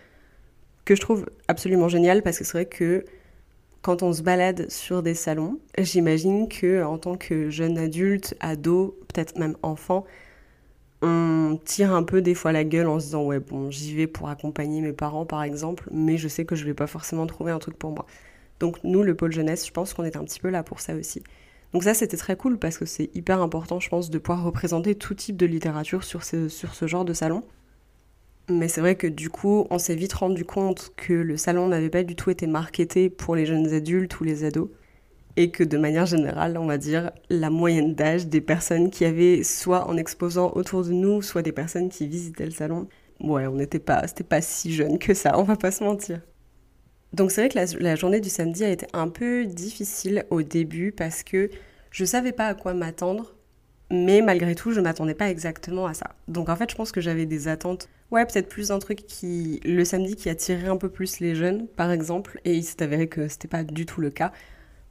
que 0.84 0.96
je 0.96 1.02
trouve 1.02 1.30
absolument 1.48 1.88
génial 1.88 2.24
parce 2.24 2.38
que 2.38 2.44
c'est 2.44 2.52
vrai 2.52 2.66
que 2.66 3.06
quand 3.82 4.04
on 4.04 4.12
se 4.12 4.22
balade 4.22 4.70
sur 4.70 5.02
des 5.02 5.14
salons, 5.14 5.60
j'imagine 5.78 6.50
que 6.50 6.84
en 6.84 6.98
tant 6.98 7.16
que 7.16 7.50
jeune 7.50 7.78
adulte, 7.78 8.36
ado, 8.42 9.00
peut-être 9.08 9.40
même 9.40 9.56
enfant, 9.64 10.04
on 11.02 11.58
tire 11.64 11.94
un 11.94 12.04
peu 12.04 12.22
des 12.22 12.36
fois 12.36 12.52
la 12.52 12.66
gueule 12.66 12.88
en 12.88 13.00
se 13.00 13.06
disant 13.06 13.24
ouais 13.24 13.40
bon 13.40 13.72
j'y 13.72 13.96
vais 13.96 14.08
pour 14.08 14.28
accompagner 14.28 14.82
mes 14.82 14.92
parents 14.92 15.26
par 15.26 15.42
exemple, 15.42 15.88
mais 15.90 16.18
je 16.18 16.28
sais 16.28 16.44
que 16.44 16.56
je 16.58 16.66
vais 16.66 16.74
pas 16.74 16.88
forcément 16.88 17.26
trouver 17.28 17.54
un 17.54 17.60
truc 17.60 17.78
pour 17.78 17.92
moi. 17.92 18.06
Donc 18.60 18.78
nous 18.84 19.04
le 19.04 19.16
pôle 19.16 19.32
jeunesse, 19.32 19.66
je 19.66 19.72
pense 19.72 19.94
qu'on 19.94 20.04
est 20.04 20.18
un 20.18 20.26
petit 20.26 20.42
peu 20.42 20.50
là 20.50 20.64
pour 20.64 20.82
ça 20.82 20.94
aussi. 20.94 21.24
Donc 21.74 21.84
ça, 21.84 21.94
c'était 21.94 22.18
très 22.18 22.36
cool 22.36 22.58
parce 22.58 22.78
que 22.78 22.86
c'est 22.86 23.10
hyper 23.16 23.42
important, 23.42 23.80
je 23.80 23.90
pense, 23.90 24.10
de 24.10 24.18
pouvoir 24.18 24.44
représenter 24.44 24.96
tout 24.96 25.14
type 25.14 25.38
de 25.38 25.46
littérature 25.46 26.04
sur 26.04 26.24
ce, 26.24 26.50
sur 26.50 26.74
ce 26.74 26.88
genre 26.88 27.06
de 27.06 27.14
salon. 27.14 27.44
Mais 28.50 28.70
c'est 28.70 28.80
vrai 28.80 28.96
que 28.96 29.08
du 29.08 29.30
coup, 29.30 29.68
on 29.70 29.78
s'est 29.78 29.96
vite 29.96 30.14
rendu 30.14 30.46
compte 30.46 30.94
que 30.96 31.14
le 31.14 31.36
salon 31.36 31.68
n'avait 31.68 31.90
pas 31.90 32.04
du 32.04 32.16
tout 32.16 32.30
été 32.30 32.48
marketé 32.48 33.10
pour 33.10 33.36
les 33.36 33.46
jeunes 33.46 33.74
adultes 33.74 34.20
ou 34.22 34.24
les 34.24 34.46
ados. 34.46 34.70
Et 35.36 35.52
que 35.52 35.64
de 35.64 35.78
manière 35.78 36.06
générale, 36.08 36.58
on 36.58 36.66
va 36.66 36.78
dire, 36.78 37.12
la 37.30 37.50
moyenne 37.52 37.94
d'âge 37.94 38.28
des 38.28 38.42
personnes 38.42 38.90
qui 38.90 39.06
avaient 39.06 39.44
soit 39.44 39.88
en 39.88 39.98
exposant 39.98 40.52
autour 40.56 40.84
de 40.84 40.92
nous, 40.92 41.22
soit 41.22 41.44
des 41.44 41.52
personnes 41.52 41.90
qui 41.90 42.08
visitaient 42.08 42.46
le 42.46 42.52
salon, 42.52 42.88
ouais, 43.20 43.46
on 43.48 43.56
n'était 43.56 43.80
pas, 43.80 44.04
pas 44.30 44.42
si 44.42 44.74
jeune 44.74 44.98
que 45.00 45.14
ça, 45.14 45.38
on 45.38 45.44
va 45.44 45.56
pas 45.58 45.72
se 45.72 45.84
mentir. 45.84 46.22
Donc 47.14 47.32
c'est 47.32 47.42
vrai 47.42 47.50
que 47.50 47.82
la, 47.82 47.96
journée 47.96 48.20
du 48.20 48.30
samedi 48.30 48.64
a 48.64 48.70
été 48.70 48.88
un 48.94 49.08
peu 49.08 49.46
difficile 49.46 50.26
au 50.30 50.42
début 50.42 50.92
parce 50.92 51.24
que 51.24 51.50
je 51.92 52.06
savais 52.06 52.34
pas 52.34 52.48
à 52.48 52.54
quoi 52.54 52.74
m'attendre, 52.74 53.34
mais 53.90 54.22
malgré 54.22 54.56
tout, 54.56 54.72
je 54.72 54.82
m'attendais 54.82 55.14
pas 55.14 55.30
exactement 55.30 55.86
à 55.86 55.94
ça. 55.94 56.16
Donc 56.28 56.50
en 56.50 56.56
fait, 56.56 56.70
je 56.70 56.76
pense 56.76 56.92
que 56.92 57.00
j'avais 57.02 57.26
des 57.26 57.48
attentes, 57.48 57.90
ouais, 58.12 58.26
peut-être 58.26 58.50
plus 58.50 58.72
un 58.72 58.80
truc 58.80 59.06
qui, 59.08 59.62
le 59.64 59.86
samedi, 59.86 60.16
qui 60.16 60.30
attirait 60.30 60.68
un 60.68 60.78
peu 60.78 60.90
plus 60.90 61.20
les 61.20 61.34
jeunes, 61.34 61.68
par 61.68 61.92
exemple, 61.92 62.42
et 62.44 62.56
il 62.56 62.64
s'est 62.64 62.84
avéré 62.84 63.08
que 63.08 63.28
c'était 63.30 63.48
pas 63.48 63.64
du 63.64 63.86
tout 63.86 64.02
le 64.02 64.10
cas. 64.10 64.34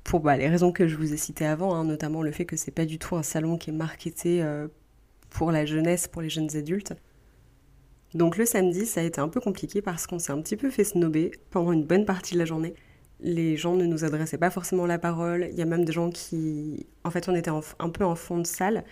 Pour 0.03 0.21
bah, 0.21 0.37
les 0.37 0.49
raisons 0.49 0.73
que 0.73 0.87
je 0.89 0.96
vous 0.96 1.13
ai 1.13 1.17
citées 1.17 1.46
avant, 1.46 1.75
hein, 1.75 1.85
notamment 1.85 2.23
le 2.23 2.32
fait 2.32 2.44
que 2.46 2.56
c'est 2.56 2.70
pas 2.70 2.87
du 2.87 2.99
tout 2.99 3.17
un 3.17 3.23
salon 3.23 3.58
qui 3.58 3.70
est 3.70 3.73
marketé 3.75 4.43
euh, 4.43 4.69
pour 5.31 5.53
la 5.53 5.67
jeunesse, 5.67 6.08
pour 6.08 6.23
les 6.23 6.31
jeunes 6.31 6.56
adultes. 6.56 6.94
Donc 8.17 8.39
le 8.39 8.46
samedi, 8.46 8.87
ça 8.87 9.03
a 9.03 9.05
été 9.05 9.20
un 9.20 9.29
peu 9.29 9.41
compliqué 9.41 9.82
parce 9.82 10.06
qu'on 10.06 10.19
s'est 10.19 10.32
un 10.32 10.41
petit 10.41 10.56
peu 10.56 10.70
fait 10.70 10.85
snober 10.85 11.32
pendant 11.51 11.73
une 11.73 11.85
bonne 11.85 12.06
partie 12.06 12.32
de 12.32 12.39
la 12.39 12.46
journée. 12.46 12.73
Les 13.20 13.58
gens 13.58 13.77
ne 13.77 13.85
nous 13.85 14.05
adressaient 14.05 14.39
pas 14.39 14.49
forcément 14.49 14.87
la 14.87 14.99
parole. 14.99 15.49
Il 15.53 15.58
y 15.58 15.61
a 15.61 15.67
même 15.67 15.85
des 15.85 15.93
gens 15.93 16.08
qui... 16.08 16.87
En 17.05 17.11
fait, 17.11 17.29
on 17.29 17.35
était 17.35 17.51
un 17.51 17.91
peu 17.91 18.05
en 18.06 18.15
fond 18.15 18.39
de 18.39 18.46
salle, 18.46 18.85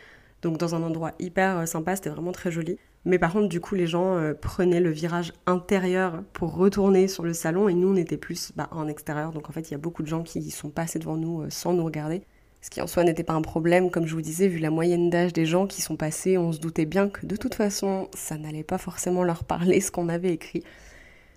donc 0.43 0.59
dans 0.59 0.75
un 0.75 0.83
endroit 0.83 1.12
hyper 1.19 1.57
euh, 1.57 1.64
sympa, 1.64 1.97
c'était 1.97 2.11
vraiment 2.11 2.33
très 2.33 2.50
joli. 2.50 2.76
Mais 3.07 3.19
par 3.19 3.33
contre, 3.33 3.49
du 3.49 3.62
coup, 3.62 3.75
les 3.75 3.87
gens 3.87 4.14
euh, 4.16 4.35
prenaient 4.35 4.81
le 4.81 4.90
virage 4.90 5.33
intérieur 5.47 6.23
pour 6.35 6.54
retourner 6.54 7.09
sur 7.09 7.23
le 7.23 7.33
salon 7.33 7.71
et 7.71 7.75
nous, 7.75 7.95
on 7.95 7.97
était 7.97 8.19
plus 8.19 8.52
bah, 8.54 8.69
en 8.73 8.88
extérieur. 8.88 9.33
Donc 9.33 9.49
en 9.49 9.52
fait, 9.52 9.71
il 9.71 9.73
y 9.73 9.75
a 9.75 9.78
beaucoup 9.78 10.02
de 10.02 10.09
gens 10.09 10.23
qui 10.23 10.50
sont 10.50 10.69
passés 10.69 10.99
devant 10.99 11.16
nous 11.16 11.40
euh, 11.40 11.47
sans 11.49 11.73
nous 11.73 11.85
regarder. 11.85 12.26
Ce 12.64 12.71
qui 12.71 12.80
en 12.80 12.87
soi 12.87 13.04
n'était 13.04 13.25
pas 13.25 13.35
un 13.35 13.42
problème, 13.42 13.90
comme 13.90 14.06
je 14.06 14.14
vous 14.14 14.23
disais, 14.23 14.49
vu 14.49 14.59
la 14.59 14.71
moyenne 14.71 15.11
d'âge 15.11 15.35
des 15.35 15.44
gens 15.44 15.66
qui 15.66 15.83
sont 15.83 15.97
passés, 15.97 16.38
on 16.38 16.50
se 16.50 16.59
doutait 16.59 16.87
bien 16.87 17.11
que 17.11 17.26
de 17.26 17.37
toute 17.37 17.54
façon, 17.54 18.09
ça 18.14 18.38
n'allait 18.38 18.62
pas 18.64 18.78
forcément 18.78 19.23
leur 19.23 19.44
parler 19.44 19.83
ce 19.83 19.90
qu'on 19.90 20.09
avait 20.09 20.33
écrit. 20.33 20.64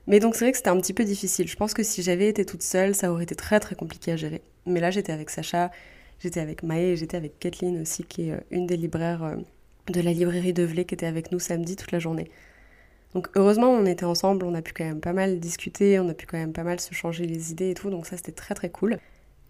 Mais 0.08 0.22
donc 0.22 0.36
c'est 0.36 0.46
vrai 0.46 0.52
que 0.54 0.58
c'était 0.58 0.70
un 0.70 0.80
petit 0.80 0.94
peu 0.94 1.04
difficile. 1.04 1.46
Je 1.50 1.58
pense 1.58 1.74
que 1.74 1.84
si 1.84 2.02
j'avais 2.02 2.30
été 2.30 2.46
toute 2.46 2.64
seule, 2.64 2.96
ça 2.96 3.12
aurait 3.12 3.24
été 3.24 3.36
très 3.36 3.60
très 3.60 3.76
compliqué 3.76 4.14
à 4.14 4.16
gérer. 4.16 4.42
Mais 4.66 4.80
là, 4.80 4.90
j'étais 4.90 5.12
avec 5.12 5.30
Sacha, 5.30 5.70
j'étais 6.20 6.40
avec 6.40 6.64
Maë, 6.64 6.96
j'étais 6.96 7.18
avec 7.18 7.38
Kathleen 7.40 7.82
aussi, 7.82 8.06
qui 8.06 8.30
est 8.30 8.32
euh, 8.32 8.40
une 8.50 8.66
des 8.66 8.78
libraires 8.78 9.26
euh, 9.26 9.36
de 9.92 10.00
la 10.00 10.14
librairie 10.14 10.54
de 10.54 10.64
Velay, 10.64 10.86
qui 10.86 10.94
était 10.94 11.08
avec 11.08 11.34
nous 11.34 11.40
samedi 11.40 11.76
toute 11.76 11.92
la 11.92 12.00
journée. 12.00 12.32
Donc 13.16 13.28
heureusement, 13.36 13.72
on 13.72 13.86
était 13.86 14.06
ensemble, 14.06 14.46
on 14.46 14.54
a 14.54 14.62
pu 14.62 14.72
quand 14.72 14.86
même 14.86 15.02
pas 15.02 15.12
mal 15.12 15.42
discuter, 15.42 16.00
on 16.00 16.08
a 16.08 16.14
pu 16.14 16.26
quand 16.26 16.38
même 16.38 16.54
pas 16.54 16.64
mal 16.64 16.80
se 16.80 16.94
changer 16.94 17.26
les 17.26 17.52
idées 17.52 17.72
et 17.72 17.74
tout, 17.74 17.90
donc 17.90 18.06
ça 18.06 18.16
c'était 18.16 18.32
très 18.32 18.56
très 18.56 18.70
cool 18.70 18.98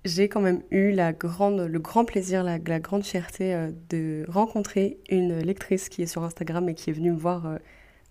j'ai 0.07 0.29
quand 0.29 0.41
même 0.41 0.61
eu 0.71 0.91
la 0.91 1.13
grande, 1.13 1.61
le 1.61 1.79
grand 1.79 2.05
plaisir, 2.05 2.43
la, 2.43 2.59
grande 2.59 3.03
fierté 3.03 3.53
euh, 3.53 3.71
de 3.89 4.25
rencontrer 4.27 4.97
une 5.09 5.39
lectrice 5.39 5.89
qui 5.89 6.01
est 6.01 6.07
sur 6.07 6.23
Instagram 6.23 6.67
et 6.69 6.73
qui 6.73 6.89
est 6.89 6.93
venue 6.93 7.11
me 7.11 7.17
voir 7.17 7.45
euh, 7.45 7.57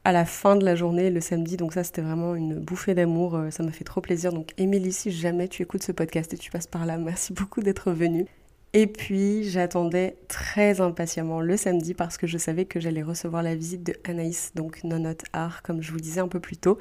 à 0.05 0.13
la 0.13 0.25
fin 0.25 0.57
de 0.57 0.65
la 0.65 0.77
journée, 0.77 1.11
le 1.11 1.21
samedi. 1.21 1.57
Donc 1.57 1.73
ça, 1.73 1.83
c'était 1.83 2.03
vraiment 2.03 2.35
une 2.35 2.61
bouffée 2.61 2.95
d'amour. 2.95 3.35
Euh, 3.35 3.51
ça 3.51 3.63
m'a 3.63 3.73
fait 3.73 3.85
trop 3.85 4.01
plaisir. 4.01 4.33
Donc 4.33 4.53
Émilie, 4.59 4.93
si 4.93 5.11
jamais 5.11 5.49
tu 5.49 5.63
écoutes 5.63 5.83
ce 5.83 5.93
podcast 5.93 6.33
et 6.33 6.39
tu 6.39 6.51
passes 6.51 6.67
par 6.67 6.87
là, 6.87 6.97
merci 6.99 7.33
beaucoup 7.33 7.61
d'être 7.63 7.91
venue. 7.91 8.27
Et 8.73 8.87
puis, 8.87 9.45
j'attendais 9.45 10.17
très 10.29 10.83
impatiemment 10.83 11.41
le 11.41 11.57
samedi 11.57 11.95
parce 11.95 12.19
que 12.19 12.27
je 12.27 12.37
savais 12.37 12.67
que 12.67 12.79
j'allais 12.79 13.03
recevoir 13.03 13.43
la 13.43 13.55
visite 13.55 13.83
de 13.83 13.95
Anaïs, 14.05 14.53
donc 14.55 14.85
Nonote 14.85 15.25
Art, 15.33 15.63
comme 15.63 15.83
je 15.83 15.93
vous 15.93 16.01
disais 16.01 16.21
un 16.21 16.29
peu 16.29 16.41
plus 16.41 16.59
tôt 16.59 16.77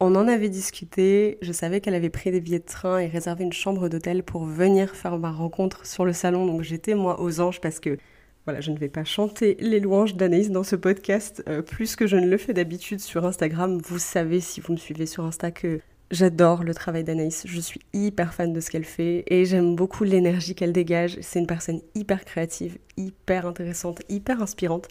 On 0.00 0.16
en 0.16 0.26
avait 0.26 0.48
discuté, 0.48 1.38
je 1.40 1.52
savais 1.52 1.80
qu'elle 1.80 1.94
avait 1.94 2.10
pris 2.10 2.32
des 2.32 2.40
billets 2.40 2.58
de 2.58 2.64
train 2.64 2.98
et 2.98 3.06
réservé 3.06 3.44
une 3.44 3.52
chambre 3.52 3.88
d'hôtel 3.88 4.24
pour 4.24 4.44
venir 4.44 4.94
faire 4.96 5.18
ma 5.18 5.30
rencontre 5.30 5.86
sur 5.86 6.04
le 6.04 6.12
salon, 6.12 6.46
donc 6.46 6.62
j'étais 6.62 6.94
moi 6.94 7.20
aux 7.20 7.40
anges 7.40 7.60
parce 7.60 7.78
que 7.78 7.96
voilà, 8.44 8.60
je 8.60 8.72
ne 8.72 8.76
vais 8.76 8.88
pas 8.88 9.04
chanter 9.04 9.56
les 9.60 9.80
louanges 9.80 10.16
d'Anaïs 10.16 10.50
dans 10.50 10.64
ce 10.64 10.76
podcast 10.76 11.42
euh, 11.48 11.62
plus 11.62 11.96
que 11.96 12.06
je 12.06 12.16
ne 12.16 12.26
le 12.26 12.36
fais 12.36 12.52
d'habitude 12.52 13.00
sur 13.00 13.24
Instagram. 13.24 13.80
Vous 13.82 13.98
savez 13.98 14.40
si 14.40 14.60
vous 14.60 14.72
me 14.72 14.78
suivez 14.78 15.06
sur 15.06 15.24
Insta 15.24 15.50
que 15.50 15.80
j'adore 16.10 16.62
le 16.62 16.74
travail 16.74 17.04
d'Anaïs. 17.04 17.44
Je 17.46 17.60
suis 17.60 17.80
hyper 17.94 18.34
fan 18.34 18.52
de 18.52 18.60
ce 18.60 18.70
qu'elle 18.70 18.84
fait 18.84 19.24
et 19.28 19.46
j'aime 19.46 19.74
beaucoup 19.76 20.04
l'énergie 20.04 20.54
qu'elle 20.54 20.72
dégage. 20.72 21.16
C'est 21.22 21.38
une 21.38 21.46
personne 21.46 21.80
hyper 21.94 22.26
créative, 22.26 22.76
hyper 22.98 23.46
intéressante, 23.46 24.02
hyper 24.10 24.42
inspirante. 24.42 24.88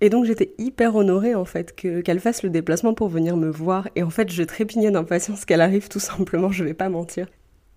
Et 0.00 0.10
donc 0.10 0.24
j'étais 0.24 0.54
hyper 0.58 0.96
honorée 0.96 1.34
en 1.34 1.44
fait 1.44 1.74
qu'elle 1.74 2.20
fasse 2.20 2.42
le 2.42 2.50
déplacement 2.50 2.94
pour 2.94 3.08
venir 3.08 3.36
me 3.36 3.48
voir. 3.48 3.88
Et 3.96 4.02
en 4.02 4.10
fait 4.10 4.30
je 4.30 4.42
trépignais 4.42 4.90
d'impatience 4.90 5.44
qu'elle 5.44 5.60
arrive 5.60 5.88
tout 5.88 6.00
simplement, 6.00 6.50
je 6.50 6.64
vais 6.64 6.74
pas 6.74 6.88
mentir. 6.88 7.28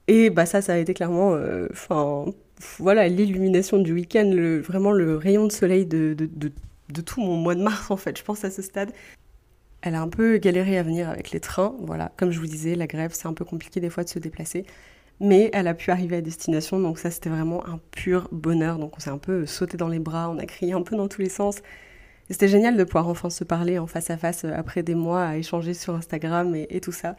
Et 0.08 0.30
bah 0.30 0.46
ça, 0.46 0.62
ça 0.62 0.74
a 0.74 0.78
été 0.78 0.94
clairement, 0.94 1.34
euh, 1.34 1.68
enfin, 1.72 2.26
voilà, 2.80 3.08
l'illumination 3.10 3.78
du 3.78 3.92
week-end, 3.94 4.30
le, 4.34 4.60
vraiment 4.62 4.92
le 4.92 5.18
rayon 5.18 5.46
de 5.46 5.52
soleil 5.52 5.86
de, 5.86 6.14
de, 6.14 6.30
de, 6.90 7.02
tout 7.02 7.22
mon 7.22 7.36
mois 7.36 7.56
de 7.56 7.62
mars 7.62 7.92
en 7.92 7.98
fait, 7.98 8.18
je 8.18 8.24
pense 8.24 8.46
à 8.46 8.52
ce 8.52 8.62
stade. 8.62 8.92
Elle 9.82 9.96
a 9.96 10.02
un 10.02 10.08
peu 10.08 10.38
galéré 10.38 10.78
à 10.78 10.84
venir 10.84 11.10
avec 11.10 11.32
les 11.32 11.40
trains, 11.42 11.76
voilà, 11.82 12.12
comme 12.18 12.32
je 12.32 12.40
vous 12.40 12.48
disais, 12.48 12.76
la 12.76 12.88
grève, 12.88 13.12
c'est 13.14 13.28
un 13.28 13.34
peu 13.34 13.46
compliqué 13.46 13.80
des 13.82 13.90
fois 13.90 14.04
de 14.04 14.10
se 14.10 14.20
déplacer. 14.20 14.66
Mais 15.20 15.50
elle 15.54 15.68
a 15.68 15.74
pu 15.74 15.92
arriver 15.92 16.18
à 16.18 16.22
destination, 16.22 16.80
donc 16.80 17.00
ça 17.00 17.12
c'était 17.12 17.30
vraiment 17.30 17.66
un 17.68 17.80
pur 17.92 18.30
bonheur. 18.32 18.78
Donc 18.78 18.94
on 18.98 19.00
s'est 19.00 19.10
un 19.10 19.18
peu 19.18 19.46
sauté 19.46 19.76
dans 19.76 19.88
les 19.88 20.00
bras, 20.00 20.30
on 20.30 20.38
a 20.38 20.46
crié 20.46 20.74
un 20.74 20.84
peu 20.84 20.96
dans 20.96 21.08
tous 21.08 21.22
les 21.22 21.30
sens. 21.30 21.62
C'était 22.30 22.48
génial 22.48 22.76
de 22.78 22.84
pouvoir 22.84 23.08
enfin 23.08 23.30
se 23.30 23.44
parler 23.44 23.80
en 23.80 23.88
face 23.88 24.10
à 24.10 24.18
face 24.18 24.44
après 24.46 24.84
des 24.84 24.96
mois 24.96 25.24
à 25.24 25.38
échanger 25.38 25.74
sur 25.74 25.96
Instagram 25.96 26.56
et 26.56 26.82
tout 26.82 26.92
ça. 26.92 27.16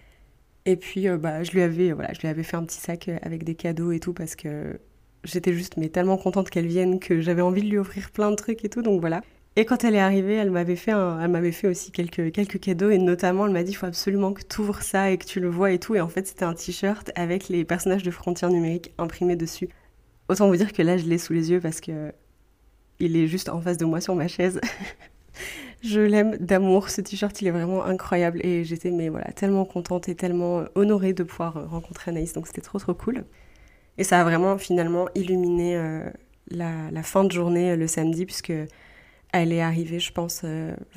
Et 0.69 0.77
puis, 0.77 1.09
euh, 1.09 1.17
bah, 1.17 1.43
je 1.45 1.53
lui 1.53 1.63
avais, 1.63 1.93
voilà, 1.93 2.13
je 2.13 2.21
lui 2.21 2.29
avais 2.29 2.43
fait 2.43 2.59
un 2.59 2.63
petit 2.63 2.79
sac 2.79 3.09
euh, 3.09 3.17
avec 3.23 3.43
des 3.43 3.55
cadeaux 3.55 3.91
et 3.91 4.01
tout 4.01 4.13
parce 4.13 4.37
que 4.37 4.79
j'étais 5.25 5.55
juste 5.55 5.79
mais 5.79 5.89
tellement 5.89 6.19
contente 6.19 6.51
qu'elle 6.51 6.67
vienne 6.67 7.01
que 7.01 7.23
j'avais 7.23 7.41
envie 7.41 7.63
de 7.63 7.69
lui 7.69 7.79
offrir 7.79 8.11
plein 8.11 8.31
de 8.31 8.37
trucs 8.37 8.67
et 8.67 8.69
tout. 8.69 8.83
Donc 8.83 9.01
voilà. 9.01 9.23
Et 9.57 9.65
quand 9.65 9.83
elle 9.83 9.95
est 9.95 10.01
arrivée, 10.01 10.35
elle 10.35 10.51
m'avait 10.51 10.77
fait, 10.77 10.91
elle 10.91 11.31
m'avait 11.31 11.53
fait 11.53 11.69
aussi 11.69 11.91
quelques, 11.91 12.33
quelques 12.33 12.61
cadeaux 12.61 12.91
et 12.91 12.99
notamment 12.99 13.47
elle 13.47 13.53
m'a 13.53 13.63
dit 13.63 13.71
il 13.71 13.77
faut 13.77 13.87
absolument 13.87 14.35
que 14.35 14.43
tu 14.43 14.61
ouvres 14.61 14.83
ça 14.83 15.11
et 15.11 15.17
que 15.17 15.25
tu 15.25 15.41
le 15.41 15.49
vois 15.49 15.73
et 15.73 15.79
tout. 15.79 15.95
Et 15.95 16.03
en 16.03 16.09
fait, 16.09 16.27
c'était 16.27 16.45
un 16.45 16.53
t-shirt 16.53 17.11
avec 17.15 17.49
les 17.49 17.65
personnages 17.65 18.03
de 18.03 18.11
Frontières 18.11 18.51
numériques 18.51 18.93
imprimés 18.99 19.37
dessus. 19.37 19.71
Autant 20.29 20.49
vous 20.49 20.57
dire 20.57 20.75
que 20.75 20.83
là, 20.83 20.99
je 20.99 21.07
l'ai 21.07 21.17
sous 21.17 21.33
les 21.33 21.51
yeux 21.51 21.61
parce 21.61 21.81
que 21.81 22.13
il 23.01 23.17
est 23.17 23.27
juste 23.27 23.49
en 23.49 23.61
face 23.61 23.79
de 23.79 23.85
moi 23.85 24.01
sur 24.01 24.15
ma 24.15 24.29
chaise. 24.29 24.61
Je 25.83 26.01
l'aime 26.01 26.37
d'amour, 26.39 26.91
ce 26.91 27.01
t-shirt 27.01 27.41
il 27.41 27.47
est 27.47 27.53
vraiment 27.53 27.85
incroyable 27.85 28.45
et 28.45 28.65
j'étais 28.65 28.91
mais 28.91 29.09
voilà 29.09 29.31
tellement 29.33 29.65
contente 29.65 30.09
et 30.09 30.17
tellement 30.17 30.65
honorée 30.75 31.13
de 31.13 31.23
pouvoir 31.23 31.57
euh, 31.57 31.67
rencontrer 31.67 32.11
Anaïs 32.11 32.33
donc 32.33 32.49
c'était 32.49 32.61
trop 32.61 32.81
trop 32.81 32.95
cool. 32.95 33.25
Et 33.97 34.05
ça 34.05 34.21
a 34.21 34.25
vraiment 34.25 34.59
finalement 34.59 35.09
illuminé 35.15 35.77
euh, 35.77 36.11
la, 36.51 37.03
fin 37.05 37.23
de 37.23 37.31
journée 37.31 37.73
euh, 37.73 37.77
le 37.77 37.87
samedi 37.87 38.27
puisque 38.27 38.53
elle 39.33 39.53
est 39.53 39.61
arrivée 39.61 40.01
je 40.01 40.13
pense 40.13 40.45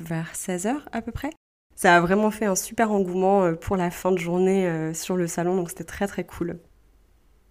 vers 0.00 0.32
16h 0.34 0.74
à 0.90 1.00
peu 1.00 1.12
près. 1.12 1.30
Ça 1.76 1.96
a 1.96 2.00
vraiment 2.00 2.30
fait 2.32 2.46
un 2.46 2.56
super 2.56 2.90
engouement 2.90 3.54
pour 3.54 3.76
la 3.76 3.90
fin 3.90 4.10
de 4.10 4.18
journée 4.18 4.92
sur 4.94 5.16
le 5.16 5.26
salon 5.26 5.56
donc 5.56 5.68
c'était 5.68 5.84
très 5.84 6.06
très 6.06 6.24
cool. 6.24 6.58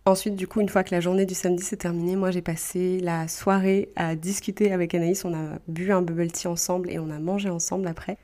Ensuite, 0.05 0.35
du 0.35 0.47
coup, 0.47 0.61
une 0.61 0.69
fois 0.69 0.83
que 0.83 0.95
la 0.95 0.99
journée 0.99 1.27
du 1.27 1.35
samedi 1.35 1.61
s'est 1.63 1.77
terminée, 1.77 2.15
moi 2.15 2.31
j'ai 2.31 2.41
passé 2.41 2.99
la 2.99 3.27
soirée 3.27 3.89
à 3.95 4.15
discuter 4.15 4.71
avec 4.71 4.95
Anaïs. 4.95 5.25
On 5.25 5.33
a 5.33 5.59
bu 5.67 5.91
un 5.91 6.01
bubble 6.01 6.31
tea 6.31 6.47
ensemble 6.47 6.89
et 6.89 6.97
on 6.97 7.11
a 7.11 7.19
mangé 7.19 7.49
ensemble 7.49 7.85
après. 7.87 8.17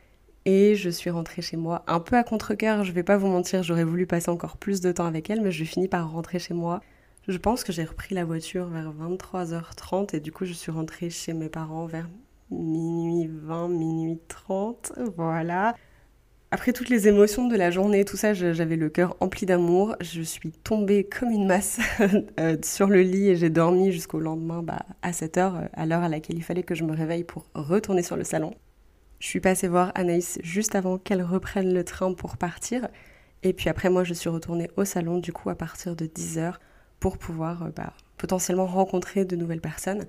Et 0.46 0.76
je 0.76 0.90
suis 0.90 1.12
rentrée 1.12 1.44
chez 1.44 1.58
moi 1.58 1.84
un 1.88 2.00
peu 2.00 2.16
à 2.16 2.24
contre-coeur, 2.24 2.84
je 2.84 2.92
vais 2.94 3.04
pas 3.04 3.18
vous 3.18 3.28
mentir, 3.28 3.64
j'aurais 3.64 3.84
voulu 3.84 4.08
passer 4.08 4.30
encore 4.32 4.58
plus 4.58 4.80
de 4.82 4.92
temps 4.92 5.06
avec 5.06 5.30
elle, 5.30 5.42
mais 5.42 5.52
je 5.52 5.66
finis 5.66 5.90
par 5.90 6.10
rentrer 6.10 6.40
chez 6.40 6.54
moi. 6.54 6.82
Je 7.28 7.38
pense 7.38 7.64
que 7.66 7.74
j'ai 7.74 7.84
repris 7.84 8.16
la 8.16 8.24
voiture 8.24 8.68
vers 8.68 8.92
23h30 8.94 10.16
et 10.16 10.20
du 10.22 10.32
coup 10.32 10.46
je 10.46 10.54
suis 10.54 10.72
rentrée 10.72 11.10
chez 11.10 11.34
mes 11.34 11.50
parents 11.50 11.86
vers 11.86 12.08
minuit 12.50 13.30
20, 13.30 13.68
minuit 13.68 14.20
30. 14.30 14.94
Voilà. 15.18 15.76
Après 16.50 16.72
toutes 16.72 16.88
les 16.88 17.10
émotions 17.10 17.50
de 17.50 17.58
la 17.58 17.72
journée, 17.72 18.06
tout 18.06 18.16
ça, 18.16 18.34
j'avais 18.34 18.78
le 18.78 18.88
cœur 18.88 19.18
empli 19.20 19.46
d'amour. 19.46 19.98
Je 20.00 20.22
suis 20.22 20.52
tombée 20.52 21.04
comme 21.04 21.30
une 21.30 21.46
masse 21.46 21.78
euh, 22.40 22.56
sur 22.64 22.88
le 22.88 23.02
lit 23.02 23.28
et 23.28 23.36
j'ai 23.36 23.50
dormi 23.50 23.92
jusqu'au 23.92 24.22
lendemain 24.22 24.64
bah, 24.64 24.86
à 25.02 25.12
7 25.12 25.38
heure, 25.38 25.56
euh, 25.58 25.66
à 25.74 25.86
l'heure 25.86 26.04
à 26.04 26.10
laquelle 26.10 26.38
il 26.38 26.44
fallait 26.44 26.64
que 26.64 26.74
je 26.74 26.86
me 26.86 26.96
réveille 26.96 27.26
pour 27.26 27.48
retourner 27.54 28.02
sur 28.02 28.16
le 28.16 28.24
salon. 28.24 28.54
Je 29.20 29.28
suis 29.28 29.42
passée 29.42 29.68
voir 29.68 29.92
Anaïs 29.94 30.40
juste 30.42 30.76
avant 30.76 30.98
qu'elle 30.98 31.22
reprenne 31.22 31.74
le 31.74 31.84
train 31.84 32.14
pour 32.14 32.38
partir. 32.38 32.88
Et 33.44 33.52
puis 33.52 33.68
après, 33.68 33.90
moi, 33.90 34.06
je 34.06 34.14
suis 34.14 34.30
retournée 34.30 34.70
au 34.78 34.86
salon, 34.86 35.18
du 35.18 35.34
coup, 35.34 35.50
à 35.50 35.56
partir 35.56 35.98
de 35.98 36.06
10 36.06 36.38
heures, 36.38 36.62
pour 37.02 37.18
pouvoir 37.18 37.64
euh, 37.64 37.70
bah, 37.76 37.92
potentiellement 38.18 38.68
rencontrer 38.68 39.26
de 39.26 39.36
nouvelles 39.36 39.60
personnes. 39.60 40.06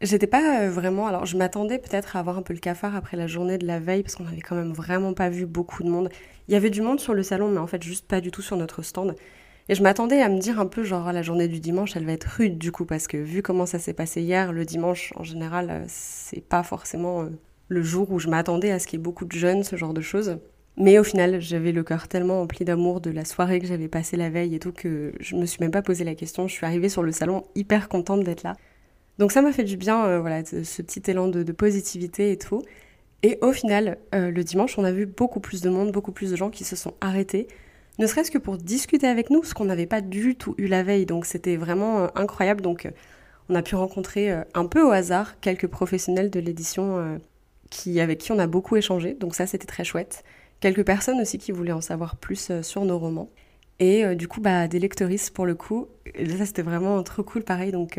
J'étais 0.00 0.28
pas 0.28 0.62
euh, 0.62 0.70
vraiment. 0.70 1.06
Alors, 1.08 1.26
je 1.26 1.36
m'attendais 1.36 1.78
peut-être 1.78 2.16
à 2.16 2.20
avoir 2.20 2.38
un 2.38 2.42
peu 2.42 2.54
le 2.54 2.60
cafard 2.60 2.94
après 2.94 3.16
la 3.16 3.26
journée 3.26 3.58
de 3.58 3.66
la 3.66 3.80
veille, 3.80 4.02
parce 4.02 4.14
qu'on 4.14 4.26
avait 4.26 4.40
quand 4.40 4.54
même 4.54 4.72
vraiment 4.72 5.12
pas 5.12 5.28
vu 5.28 5.44
beaucoup 5.44 5.82
de 5.82 5.88
monde. 5.88 6.08
Il 6.46 6.54
y 6.54 6.56
avait 6.56 6.70
du 6.70 6.82
monde 6.82 7.00
sur 7.00 7.14
le 7.14 7.22
salon, 7.22 7.48
mais 7.50 7.58
en 7.58 7.66
fait, 7.66 7.82
juste 7.82 8.06
pas 8.06 8.20
du 8.20 8.30
tout 8.30 8.42
sur 8.42 8.56
notre 8.56 8.82
stand. 8.82 9.16
Et 9.68 9.74
je 9.74 9.82
m'attendais 9.82 10.22
à 10.22 10.28
me 10.28 10.38
dire 10.38 10.60
un 10.60 10.66
peu, 10.66 10.84
genre, 10.84 11.12
la 11.12 11.22
journée 11.22 11.48
du 11.48 11.60
dimanche, 11.60 11.96
elle 11.96 12.06
va 12.06 12.12
être 12.12 12.24
rude, 12.24 12.58
du 12.58 12.70
coup, 12.70 12.86
parce 12.86 13.08
que 13.08 13.16
vu 13.16 13.42
comment 13.42 13.66
ça 13.66 13.80
s'est 13.80 13.92
passé 13.92 14.22
hier, 14.22 14.52
le 14.52 14.64
dimanche, 14.64 15.12
en 15.16 15.24
général, 15.24 15.68
euh, 15.70 15.84
c'est 15.88 16.40
pas 16.40 16.62
forcément 16.62 17.22
euh, 17.22 17.30
le 17.66 17.82
jour 17.82 18.10
où 18.12 18.20
je 18.20 18.28
m'attendais 18.28 18.70
à 18.70 18.78
ce 18.78 18.86
qu'il 18.86 19.00
y 19.00 19.02
ait 19.02 19.04
beaucoup 19.04 19.24
de 19.24 19.32
jeunes, 19.32 19.64
ce 19.64 19.76
genre 19.76 19.94
de 19.94 20.00
choses. 20.00 20.38
Mais 20.76 20.98
au 21.00 21.04
final, 21.04 21.40
j'avais 21.40 21.72
le 21.72 21.82
cœur 21.82 22.06
tellement 22.06 22.40
empli 22.40 22.64
d'amour 22.64 23.00
de 23.00 23.10
la 23.10 23.24
soirée 23.24 23.58
que 23.58 23.66
j'avais 23.66 23.88
passée 23.88 24.16
la 24.16 24.30
veille 24.30 24.54
et 24.54 24.60
tout 24.60 24.70
que 24.70 25.12
je 25.18 25.34
me 25.34 25.44
suis 25.44 25.60
même 25.60 25.72
pas 25.72 25.82
posé 25.82 26.04
la 26.04 26.14
question. 26.14 26.46
Je 26.46 26.52
suis 26.52 26.64
arrivée 26.64 26.88
sur 26.88 27.02
le 27.02 27.10
salon 27.10 27.42
hyper 27.56 27.88
contente 27.88 28.22
d'être 28.22 28.44
là. 28.44 28.54
Donc 29.18 29.32
ça 29.32 29.42
m'a 29.42 29.52
fait 29.52 29.64
du 29.64 29.76
bien, 29.76 30.04
euh, 30.06 30.20
voilà, 30.20 30.44
ce 30.44 30.82
petit 30.82 31.10
élan 31.10 31.28
de, 31.28 31.52
positivité 31.52 32.30
et 32.32 32.38
tout. 32.38 32.62
Et 33.24 33.38
au 33.42 33.52
final, 33.52 33.98
euh, 34.14 34.30
le 34.30 34.44
dimanche, 34.44 34.78
on 34.78 34.84
a 34.84 34.92
vu 34.92 35.06
beaucoup 35.06 35.40
plus 35.40 35.60
de 35.60 35.70
monde, 35.70 35.90
beaucoup 35.90 36.12
plus 36.12 36.30
de 36.30 36.36
gens 36.36 36.50
qui 36.50 36.64
se 36.64 36.76
sont 36.76 36.94
arrêtés, 37.00 37.48
ne 37.98 38.06
serait-ce 38.06 38.30
que 38.30 38.38
pour 38.38 38.58
discuter 38.58 39.08
avec 39.08 39.28
nous, 39.28 39.42
ce 39.42 39.54
qu'on 39.54 39.64
n'avait 39.64 39.86
pas 39.86 40.00
du 40.00 40.36
tout 40.36 40.54
eu 40.56 40.68
la 40.68 40.84
veille. 40.84 41.04
Donc 41.04 41.26
c'était 41.26 41.56
vraiment 41.56 42.04
euh, 42.04 42.06
incroyable. 42.14 42.60
Donc 42.60 42.88
on 43.48 43.56
a 43.56 43.62
pu 43.62 43.74
rencontrer 43.74 44.30
un 44.54 44.66
peu 44.66 44.82
au 44.82 44.90
hasard 44.90 45.40
quelques 45.40 45.66
professionnels 45.66 46.30
de 46.30 46.38
l'édition 46.38 47.18
qui, 47.70 47.98
avec 47.98 48.18
qui 48.18 48.30
on 48.30 48.38
a 48.38 48.46
beaucoup 48.46 48.76
échangé. 48.76 49.14
Donc 49.14 49.34
ça, 49.34 49.46
c'était 49.46 49.66
très 49.66 49.84
chouette. 49.84 50.22
Quelques 50.60 50.84
personnes 50.84 51.20
aussi 51.20 51.38
qui 51.38 51.50
voulaient 51.50 51.72
en 51.72 51.80
savoir 51.80 52.16
plus 52.16 52.52
sur 52.62 52.84
nos 52.84 52.98
romans. 52.98 53.30
Et 53.80 54.14
du 54.14 54.28
coup, 54.28 54.42
bah, 54.42 54.68
des 54.68 54.78
lectrices 54.78 55.30
pour 55.30 55.46
le 55.46 55.54
coup. 55.54 55.88
Ça, 56.14 56.44
c'était 56.44 56.62
vraiment 56.62 57.02
trop 57.02 57.22
cool, 57.22 57.42
pareil. 57.42 57.72
Donc, 57.72 57.98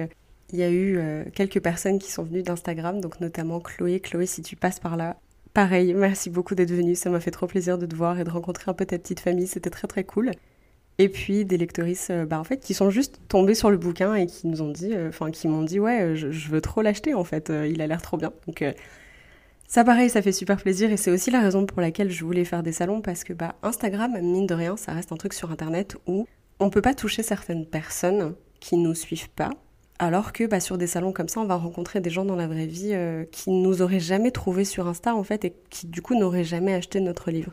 il 0.51 0.59
y 0.59 0.63
a 0.63 0.69
eu 0.69 0.97
euh, 0.97 1.23
quelques 1.33 1.59
personnes 1.59 1.99
qui 1.99 2.11
sont 2.11 2.23
venues 2.23 2.43
d'Instagram, 2.43 3.01
donc 3.01 3.19
notamment 3.19 3.59
Chloé. 3.59 3.99
Chloé, 3.99 4.25
si 4.25 4.41
tu 4.41 4.55
passes 4.55 4.79
par 4.79 4.97
là, 4.97 5.17
pareil, 5.53 5.93
merci 5.93 6.29
beaucoup 6.29 6.55
d'être 6.55 6.71
venue. 6.71 6.95
Ça 6.95 7.09
m'a 7.09 7.19
fait 7.19 7.31
trop 7.31 7.47
plaisir 7.47 7.77
de 7.77 7.85
te 7.85 7.95
voir 7.95 8.19
et 8.19 8.23
de 8.23 8.29
rencontrer 8.29 8.69
un 8.71 8.73
peu 8.73 8.85
ta 8.85 8.97
petite 8.97 9.19
famille. 9.19 9.47
C'était 9.47 9.69
très 9.69 9.87
très 9.87 10.03
cool. 10.03 10.31
Et 10.97 11.07
puis 11.07 11.45
des 11.45 11.57
lectrices, 11.57 12.09
euh, 12.09 12.25
bah, 12.25 12.39
en 12.39 12.43
fait, 12.43 12.57
qui 12.57 12.73
sont 12.73 12.89
juste 12.89 13.21
tombées 13.27 13.55
sur 13.55 13.71
le 13.71 13.77
bouquin 13.77 14.15
et 14.15 14.25
qui 14.25 14.47
nous 14.47 14.61
ont 14.61 14.71
dit, 14.71 14.93
euh, 14.93 15.09
enfin, 15.09 15.31
qui 15.31 15.47
m'ont 15.47 15.63
dit, 15.63 15.79
ouais, 15.79 16.15
je, 16.15 16.49
veux 16.49 16.61
trop 16.61 16.81
l'acheter 16.81 17.13
en 17.13 17.23
fait. 17.23 17.51
il 17.69 17.81
a 17.81 17.87
l'air 17.87 18.01
trop 18.01 18.17
bien. 18.17 18.33
Donc 18.47 18.63
ça, 19.67 19.83
pareil, 19.83 20.09
ça 20.09 20.21
fait 20.21 20.31
super 20.31 20.57
plaisir 20.57 20.91
et 20.91 20.97
c'est 20.97 21.11
aussi 21.11 21.29
la 21.31 21.41
raison 21.41 21.65
pour 21.65 21.79
laquelle 21.79 22.09
je 22.09 22.25
voulais 22.25 22.43
faire 22.43 22.63
des 22.63 22.71
salons 22.71 23.01
parce 23.01 23.23
que 23.23 23.33
bah, 23.33 23.55
Instagram, 23.61 24.19
mine 24.19 24.47
de 24.47 24.55
rien, 24.55 24.75
ça 24.75 24.93
reste 24.93 25.11
un 25.11 25.17
truc 25.17 25.33
sur 25.33 25.51
Internet 25.51 25.95
où 26.07 26.27
on 26.59 26.69
peut 26.69 26.81
pas 26.81 26.95
toucher 26.95 27.23
certaines 27.23 27.65
personnes 27.65 28.35
qui 28.59 28.77
nous 28.77 28.95
suivent 28.95 29.29
pas 29.29 29.51
alors 29.99 30.31
que 30.31 30.45
bah, 30.45 30.61
sur 30.61 30.77
des 30.77 30.87
salons 30.87 31.11
comme 31.11 31.27
ça, 31.27 31.41
on 31.41 31.45
va 31.45 31.55
rencontrer 31.55 31.99
des 31.99 32.09
gens 32.09 32.25
dans 32.25 32.37
la 32.37 32.47
vraie 32.47 32.65
vie 32.65 32.91
euh, 32.93 33.25
qui 33.31 33.51
nous 33.51 33.81
auraient 33.81 33.99
jamais 33.99 34.31
trouvé 34.31 34.63
sur 34.63 34.87
Insta 34.87 35.13
en 35.13 35.23
fait 35.23 35.43
et 35.45 35.53
qui 35.69 35.87
du 35.87 36.01
coup 36.01 36.15
n'auraient 36.15 36.45
jamais 36.45 36.73
acheté 36.73 37.01
notre 37.01 37.31
livre. 37.31 37.51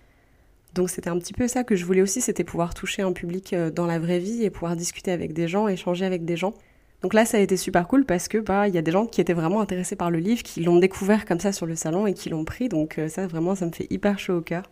Donc 0.72 0.88
c'était 0.90 1.10
un 1.10 1.18
petit 1.18 1.32
peu 1.32 1.48
ça 1.48 1.64
que 1.64 1.74
je 1.74 1.84
voulais 1.84 2.02
aussi, 2.02 2.20
c'était 2.20 2.44
pouvoir 2.44 2.74
toucher 2.74 3.02
un 3.02 3.12
public 3.12 3.52
euh, 3.52 3.70
dans 3.70 3.86
la 3.86 3.98
vraie 3.98 4.20
vie 4.20 4.44
et 4.44 4.50
pouvoir 4.50 4.76
discuter 4.76 5.10
avec 5.10 5.32
des 5.32 5.48
gens, 5.48 5.66
échanger 5.68 6.04
avec 6.04 6.24
des 6.24 6.36
gens. 6.36 6.54
Donc 7.02 7.14
là, 7.14 7.24
ça 7.24 7.36
a 7.36 7.40
été 7.40 7.56
super 7.56 7.88
cool 7.88 8.04
parce 8.04 8.28
que 8.28 8.38
bah 8.38 8.68
il 8.68 8.74
y 8.74 8.78
a 8.78 8.82
des 8.82 8.92
gens 8.92 9.06
qui 9.06 9.20
étaient 9.20 9.32
vraiment 9.32 9.60
intéressés 9.60 9.96
par 9.96 10.10
le 10.10 10.18
livre, 10.18 10.42
qui 10.42 10.62
l'ont 10.62 10.78
découvert 10.78 11.24
comme 11.24 11.40
ça 11.40 11.52
sur 11.52 11.66
le 11.66 11.76
salon 11.76 12.06
et 12.06 12.14
qui 12.14 12.28
l'ont 12.28 12.44
pris. 12.44 12.68
Donc 12.68 12.98
euh, 12.98 13.08
ça 13.08 13.26
vraiment, 13.26 13.54
ça 13.54 13.66
me 13.66 13.72
fait 13.72 13.86
hyper 13.90 14.18
chaud 14.18 14.38
au 14.38 14.40
cœur. 14.40 14.70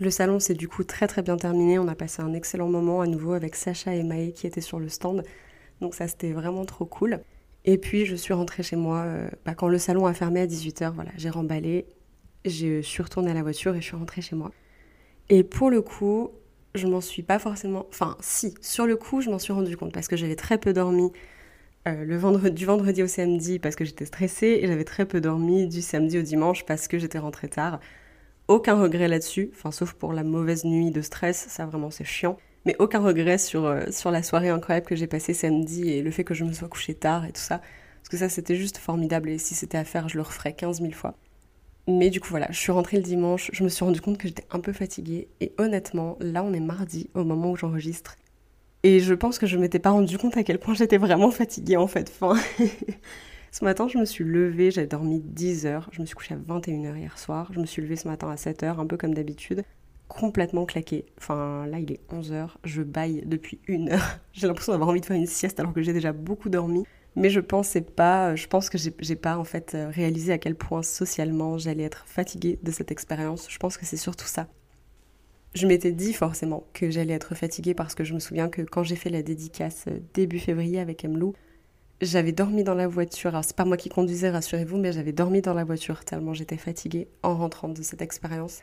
Le 0.00 0.10
salon 0.10 0.40
s'est 0.40 0.54
du 0.54 0.66
coup 0.66 0.82
très 0.82 1.06
très 1.06 1.22
bien 1.22 1.36
terminé. 1.36 1.78
On 1.78 1.88
a 1.88 1.94
passé 1.94 2.22
un 2.22 2.32
excellent 2.32 2.68
moment 2.68 3.02
à 3.02 3.06
nouveau 3.06 3.34
avec 3.34 3.54
Sacha 3.54 3.94
et 3.94 4.02
Maë 4.02 4.32
qui 4.32 4.46
étaient 4.46 4.60
sur 4.60 4.80
le 4.80 4.88
stand. 4.88 5.22
Donc 5.82 5.94
ça, 5.94 6.08
c'était 6.08 6.32
vraiment 6.32 6.64
trop 6.64 6.86
cool. 6.86 7.20
Et 7.64 7.78
puis, 7.78 8.06
je 8.06 8.16
suis 8.16 8.32
rentrée 8.32 8.62
chez 8.62 8.76
moi 8.76 8.98
euh, 9.00 9.28
bah, 9.44 9.54
quand 9.54 9.68
le 9.68 9.78
salon 9.78 10.06
a 10.06 10.14
fermé 10.14 10.40
à 10.40 10.46
18h. 10.46 10.92
Voilà, 10.94 11.10
j'ai 11.16 11.30
remballé, 11.30 11.86
je 12.44 12.80
suis 12.80 13.02
retournée 13.02 13.30
à 13.30 13.34
la 13.34 13.42
voiture 13.42 13.74
et 13.74 13.80
je 13.80 13.86
suis 13.86 13.96
rentrée 13.96 14.22
chez 14.22 14.36
moi. 14.36 14.50
Et 15.28 15.44
pour 15.44 15.70
le 15.70 15.82
coup, 15.82 16.30
je 16.74 16.86
m'en 16.86 17.00
suis 17.00 17.22
pas 17.22 17.38
forcément... 17.38 17.86
Enfin, 17.90 18.16
si, 18.20 18.54
sur 18.60 18.86
le 18.86 18.96
coup, 18.96 19.20
je 19.20 19.30
m'en 19.30 19.38
suis 19.38 19.52
rendu 19.52 19.76
compte 19.76 19.92
parce 19.92 20.08
que 20.08 20.16
j'avais 20.16 20.36
très 20.36 20.58
peu 20.58 20.72
dormi 20.72 21.12
euh, 21.88 22.04
le 22.04 22.50
du 22.50 22.64
vendredi 22.64 23.02
au 23.02 23.08
samedi 23.08 23.58
parce 23.58 23.74
que 23.74 23.84
j'étais 23.84 24.06
stressée 24.06 24.60
et 24.62 24.68
j'avais 24.68 24.84
très 24.84 25.04
peu 25.04 25.20
dormi 25.20 25.66
du 25.66 25.82
samedi 25.82 26.18
au 26.18 26.22
dimanche 26.22 26.64
parce 26.64 26.86
que 26.86 26.96
j'étais 26.98 27.18
rentrée 27.18 27.48
tard. 27.48 27.80
aucun 28.48 28.80
regret 28.80 29.08
là-dessus, 29.08 29.50
enfin 29.54 29.72
sauf 29.72 29.94
pour 29.94 30.12
la 30.12 30.24
mauvaise 30.24 30.64
nuit 30.64 30.92
de 30.92 31.02
stress, 31.02 31.46
ça 31.48 31.66
vraiment 31.66 31.90
c'est 31.90 32.04
chiant. 32.04 32.38
Mais 32.64 32.76
aucun 32.78 33.00
regret 33.00 33.38
sur, 33.38 33.64
euh, 33.64 33.84
sur 33.90 34.10
la 34.10 34.22
soirée 34.22 34.48
incroyable 34.48 34.86
que 34.86 34.96
j'ai 34.96 35.06
passée 35.06 35.34
samedi 35.34 35.90
et 35.90 36.02
le 36.02 36.10
fait 36.10 36.24
que 36.24 36.34
je 36.34 36.44
me 36.44 36.52
sois 36.52 36.68
couchée 36.68 36.94
tard 36.94 37.24
et 37.24 37.32
tout 37.32 37.40
ça. 37.40 37.58
Parce 37.58 38.08
que 38.08 38.16
ça 38.16 38.28
c'était 38.28 38.56
juste 38.56 38.78
formidable 38.78 39.30
et 39.30 39.38
si 39.38 39.54
c'était 39.54 39.78
à 39.78 39.84
faire 39.84 40.08
je 40.08 40.16
le 40.16 40.22
referais 40.22 40.52
15 40.52 40.80
000 40.80 40.92
fois. 40.92 41.16
Mais 41.88 42.10
du 42.10 42.20
coup 42.20 42.28
voilà, 42.30 42.46
je 42.50 42.58
suis 42.58 42.70
rentrée 42.70 42.96
le 42.96 43.02
dimanche, 43.02 43.50
je 43.52 43.64
me 43.64 43.68
suis 43.68 43.84
rendu 43.84 44.00
compte 44.00 44.16
que 44.16 44.28
j'étais 44.28 44.46
un 44.52 44.60
peu 44.60 44.72
fatiguée 44.72 45.28
et 45.40 45.52
honnêtement, 45.58 46.16
là 46.20 46.44
on 46.44 46.52
est 46.52 46.60
mardi 46.60 47.10
au 47.14 47.24
moment 47.24 47.50
où 47.50 47.56
j'enregistre. 47.56 48.16
Et 48.84 49.00
je 49.00 49.14
pense 49.14 49.38
que 49.38 49.46
je 49.46 49.58
m'étais 49.58 49.78
pas 49.80 49.90
rendu 49.90 50.18
compte 50.18 50.36
à 50.36 50.44
quel 50.44 50.58
point 50.58 50.74
j'étais 50.74 50.98
vraiment 50.98 51.30
fatiguée 51.32 51.76
en 51.76 51.88
fait. 51.88 52.12
Enfin, 52.20 52.40
ce 53.50 53.64
matin 53.64 53.88
je 53.88 53.98
me 53.98 54.04
suis 54.04 54.24
levée, 54.24 54.70
j'avais 54.70 54.86
dormi 54.86 55.20
10 55.20 55.66
heures, 55.66 55.88
je 55.92 56.00
me 56.00 56.06
suis 56.06 56.14
couchée 56.14 56.34
à 56.34 56.36
21h 56.36 56.96
hier 56.96 57.18
soir, 57.18 57.50
je 57.52 57.58
me 57.58 57.66
suis 57.66 57.82
levée 57.82 57.96
ce 57.96 58.06
matin 58.06 58.30
à 58.30 58.36
7h, 58.36 58.78
un 58.78 58.86
peu 58.86 58.96
comme 58.96 59.14
d'habitude, 59.14 59.64
complètement 60.12 60.66
claquée. 60.66 61.06
Enfin 61.18 61.66
là 61.66 61.78
il 61.78 61.90
est 61.92 62.00
11h, 62.10 62.50
je 62.64 62.82
baille 62.82 63.22
depuis 63.26 63.60
une 63.66 63.90
heure, 63.90 64.20
j'ai 64.32 64.46
l'impression 64.46 64.72
d'avoir 64.72 64.90
envie 64.90 65.00
de 65.00 65.06
faire 65.06 65.16
une 65.16 65.26
sieste 65.26 65.58
alors 65.60 65.72
que 65.72 65.82
j'ai 65.82 65.92
déjà 65.92 66.12
beaucoup 66.12 66.48
dormi. 66.48 66.84
Mais 67.14 67.28
je 67.28 67.40
pensais 67.40 67.82
pas, 67.82 68.34
je 68.36 68.46
pense 68.46 68.70
que 68.70 68.78
j'ai 68.78 69.16
pas 69.16 69.36
en 69.36 69.44
fait 69.44 69.74
euh, 69.74 69.90
réalisé 69.90 70.32
à 70.32 70.38
quel 70.38 70.54
point 70.54 70.82
socialement 70.82 71.58
j'allais 71.58 71.82
être 71.82 72.04
fatiguée 72.06 72.58
de 72.62 72.70
cette 72.70 72.90
expérience. 72.90 73.48
Je 73.50 73.58
pense 73.58 73.76
que 73.76 73.84
c'est 73.84 73.98
surtout 73.98 74.26
ça. 74.26 74.48
Je 75.54 75.66
m'étais 75.66 75.92
dit 75.92 76.14
forcément 76.14 76.64
que 76.72 76.90
j'allais 76.90 77.12
être 77.12 77.34
fatiguée 77.34 77.74
parce 77.74 77.94
que 77.94 78.04
je 78.04 78.14
me 78.14 78.18
souviens 78.18 78.48
que 78.48 78.62
quand 78.62 78.82
j'ai 78.82 78.96
fait 78.96 79.10
la 79.10 79.22
dédicace 79.22 79.84
euh, 79.88 79.98
début 80.14 80.38
février 80.38 80.80
avec 80.80 81.04
Emlou, 81.04 81.34
j'avais 82.00 82.32
dormi 82.32 82.64
dans 82.64 82.74
la 82.74 82.88
voiture. 82.88 83.30
Alors 83.30 83.44
c'est 83.44 83.56
pas 83.56 83.66
moi 83.66 83.76
qui 83.76 83.90
conduisais, 83.90 84.30
rassurez-vous, 84.30 84.78
mais 84.78 84.92
j'avais 84.92 85.12
dormi 85.12 85.42
dans 85.42 85.54
la 85.54 85.64
voiture 85.64 86.04
tellement 86.04 86.32
j'étais 86.32 86.56
fatiguée 86.56 87.08
en 87.22 87.36
rentrant 87.36 87.68
de 87.68 87.82
cette 87.82 88.00
expérience. 88.00 88.60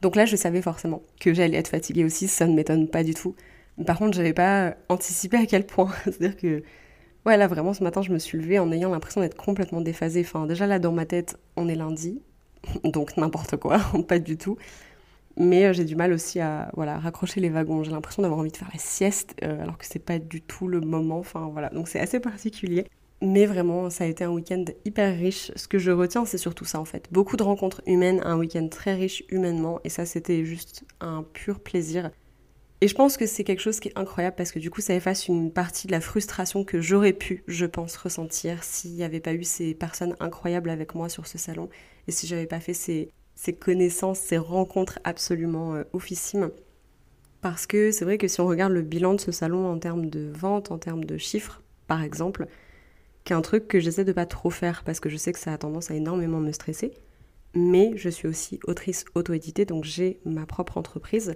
Donc 0.00 0.16
là, 0.16 0.24
je 0.26 0.36
savais 0.36 0.62
forcément 0.62 1.02
que 1.20 1.34
j'allais 1.34 1.58
être 1.58 1.68
fatiguée 1.68 2.04
aussi, 2.04 2.28
ça 2.28 2.46
ne 2.46 2.54
m'étonne 2.54 2.88
pas 2.88 3.04
du 3.04 3.14
tout. 3.14 3.34
Par 3.86 3.98
contre, 3.98 4.16
j'avais 4.16 4.34
pas 4.34 4.76
anticipé 4.88 5.36
à 5.38 5.46
quel 5.46 5.66
point. 5.66 5.90
C'est-à-dire 6.04 6.36
que 6.36 6.62
Ouais, 7.26 7.36
là 7.36 7.46
vraiment 7.48 7.74
ce 7.74 7.84
matin 7.84 8.00
je 8.02 8.12
me 8.12 8.18
suis 8.18 8.38
levée 8.38 8.58
en 8.58 8.72
ayant 8.72 8.90
l'impression 8.90 9.20
d'être 9.20 9.36
complètement 9.36 9.80
déphasée. 9.82 10.22
Enfin 10.22 10.46
déjà 10.46 10.66
là 10.66 10.78
dans 10.78 10.92
ma 10.92 11.04
tête 11.06 11.38
on 11.56 11.68
est 11.68 11.74
lundi, 11.74 12.22
donc 12.84 13.16
n'importe 13.16 13.56
quoi, 13.56 13.78
pas 14.08 14.18
du 14.18 14.36
tout. 14.38 14.56
Mais 15.38 15.66
euh, 15.66 15.72
j'ai 15.74 15.84
du 15.84 15.96
mal 15.96 16.12
aussi 16.12 16.40
à 16.40 16.70
voilà, 16.74 16.98
raccrocher 16.98 17.40
les 17.40 17.50
wagons. 17.50 17.82
J'ai 17.84 17.92
l'impression 17.92 18.22
d'avoir 18.22 18.40
envie 18.40 18.50
de 18.52 18.56
faire 18.56 18.70
la 18.72 18.78
sieste 18.78 19.36
euh, 19.44 19.62
alors 19.62 19.78
que 19.78 19.86
c'est 19.86 19.98
pas 20.00 20.18
du 20.18 20.42
tout 20.42 20.68
le 20.68 20.80
moment. 20.80 21.18
Enfin 21.18 21.48
voilà, 21.52 21.70
donc 21.70 21.88
c'est 21.88 22.00
assez 22.00 22.20
particulier. 22.20 22.86
Mais 23.22 23.44
vraiment, 23.44 23.90
ça 23.90 24.04
a 24.04 24.06
été 24.06 24.24
un 24.24 24.30
week-end 24.30 24.64
hyper 24.84 25.14
riche. 25.14 25.52
Ce 25.54 25.68
que 25.68 25.78
je 25.78 25.90
retiens, 25.90 26.24
c'est 26.24 26.38
surtout 26.38 26.64
ça 26.64 26.80
en 26.80 26.86
fait. 26.86 27.06
Beaucoup 27.10 27.36
de 27.36 27.42
rencontres 27.42 27.82
humaines, 27.86 28.22
un 28.24 28.38
week-end 28.38 28.68
très 28.68 28.94
riche 28.94 29.22
humainement. 29.28 29.80
Et 29.84 29.90
ça, 29.90 30.06
c'était 30.06 30.44
juste 30.44 30.84
un 31.00 31.22
pur 31.22 31.60
plaisir. 31.60 32.10
Et 32.82 32.88
je 32.88 32.94
pense 32.94 33.18
que 33.18 33.26
c'est 33.26 33.44
quelque 33.44 33.60
chose 33.60 33.78
qui 33.78 33.88
est 33.88 33.98
incroyable 33.98 34.36
parce 34.36 34.52
que 34.52 34.58
du 34.58 34.70
coup 34.70 34.80
ça 34.80 34.94
efface 34.94 35.28
une 35.28 35.52
partie 35.52 35.86
de 35.86 35.92
la 35.92 36.00
frustration 36.00 36.64
que 36.64 36.80
j'aurais 36.80 37.12
pu, 37.12 37.44
je 37.46 37.66
pense, 37.66 37.94
ressentir 37.96 38.64
s'il 38.64 38.92
n'y 38.92 39.02
avait 39.04 39.20
pas 39.20 39.34
eu 39.34 39.44
ces 39.44 39.74
personnes 39.74 40.16
incroyables 40.18 40.70
avec 40.70 40.94
moi 40.94 41.10
sur 41.10 41.26
ce 41.26 41.36
salon 41.36 41.68
et 42.08 42.10
si 42.10 42.26
j'avais 42.26 42.46
pas 42.46 42.58
fait 42.58 42.72
ces, 42.72 43.10
ces, 43.34 43.52
connaissances, 43.52 44.18
ces 44.18 44.38
rencontres 44.38 44.98
absolument 45.04 45.74
euh, 45.74 45.82
offissimes. 45.92 46.50
Parce 47.42 47.66
que 47.66 47.90
c'est 47.90 48.06
vrai 48.06 48.16
que 48.16 48.28
si 48.28 48.40
on 48.40 48.46
regarde 48.46 48.72
le 48.72 48.82
bilan 48.82 49.12
de 49.12 49.20
ce 49.20 49.30
salon 49.30 49.70
en 49.70 49.78
termes 49.78 50.08
de 50.08 50.30
vente, 50.34 50.70
en 50.70 50.78
termes 50.78 51.04
de 51.04 51.18
chiffres, 51.18 51.62
par 51.86 52.02
exemple, 52.02 52.46
qui 53.24 53.32
est 53.32 53.36
un 53.36 53.42
truc 53.42 53.68
que 53.68 53.80
j'essaie 53.80 54.04
de 54.04 54.12
pas 54.12 54.26
trop 54.26 54.50
faire 54.50 54.82
parce 54.84 55.00
que 55.00 55.08
je 55.08 55.16
sais 55.16 55.32
que 55.32 55.38
ça 55.38 55.52
a 55.52 55.58
tendance 55.58 55.90
à 55.90 55.94
énormément 55.94 56.40
me 56.40 56.52
stresser, 56.52 56.92
mais 57.54 57.92
je 57.96 58.08
suis 58.08 58.28
aussi 58.28 58.60
autrice 58.64 59.04
auto-éditée, 59.14 59.64
donc 59.64 59.84
j'ai 59.84 60.20
ma 60.24 60.46
propre 60.46 60.78
entreprise 60.78 61.34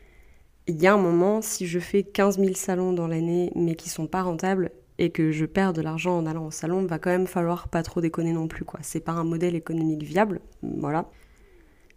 il 0.66 0.80
y 0.80 0.86
a 0.86 0.94
un 0.94 0.98
moment, 0.98 1.42
si 1.42 1.66
je 1.66 1.78
fais 1.78 2.02
15 2.02 2.38
000 2.38 2.54
salons 2.54 2.92
dans 2.92 3.06
l'année, 3.06 3.52
mais 3.54 3.74
qui 3.74 3.88
sont 3.88 4.06
pas 4.06 4.22
rentables, 4.22 4.70
et 4.98 5.10
que 5.10 5.32
je 5.32 5.44
perds 5.44 5.72
de 5.72 5.82
l'argent 5.82 6.16
en 6.16 6.26
allant 6.26 6.46
au 6.46 6.50
salon, 6.50 6.86
va 6.86 6.98
quand 6.98 7.10
même 7.10 7.26
falloir 7.26 7.68
pas 7.68 7.82
trop 7.82 8.00
déconner 8.00 8.32
non 8.32 8.48
plus, 8.48 8.64
quoi. 8.64 8.80
C'est 8.82 9.00
pas 9.00 9.12
un 9.12 9.24
modèle 9.24 9.56
économique 9.56 10.04
viable, 10.04 10.40
voilà. 10.62 11.10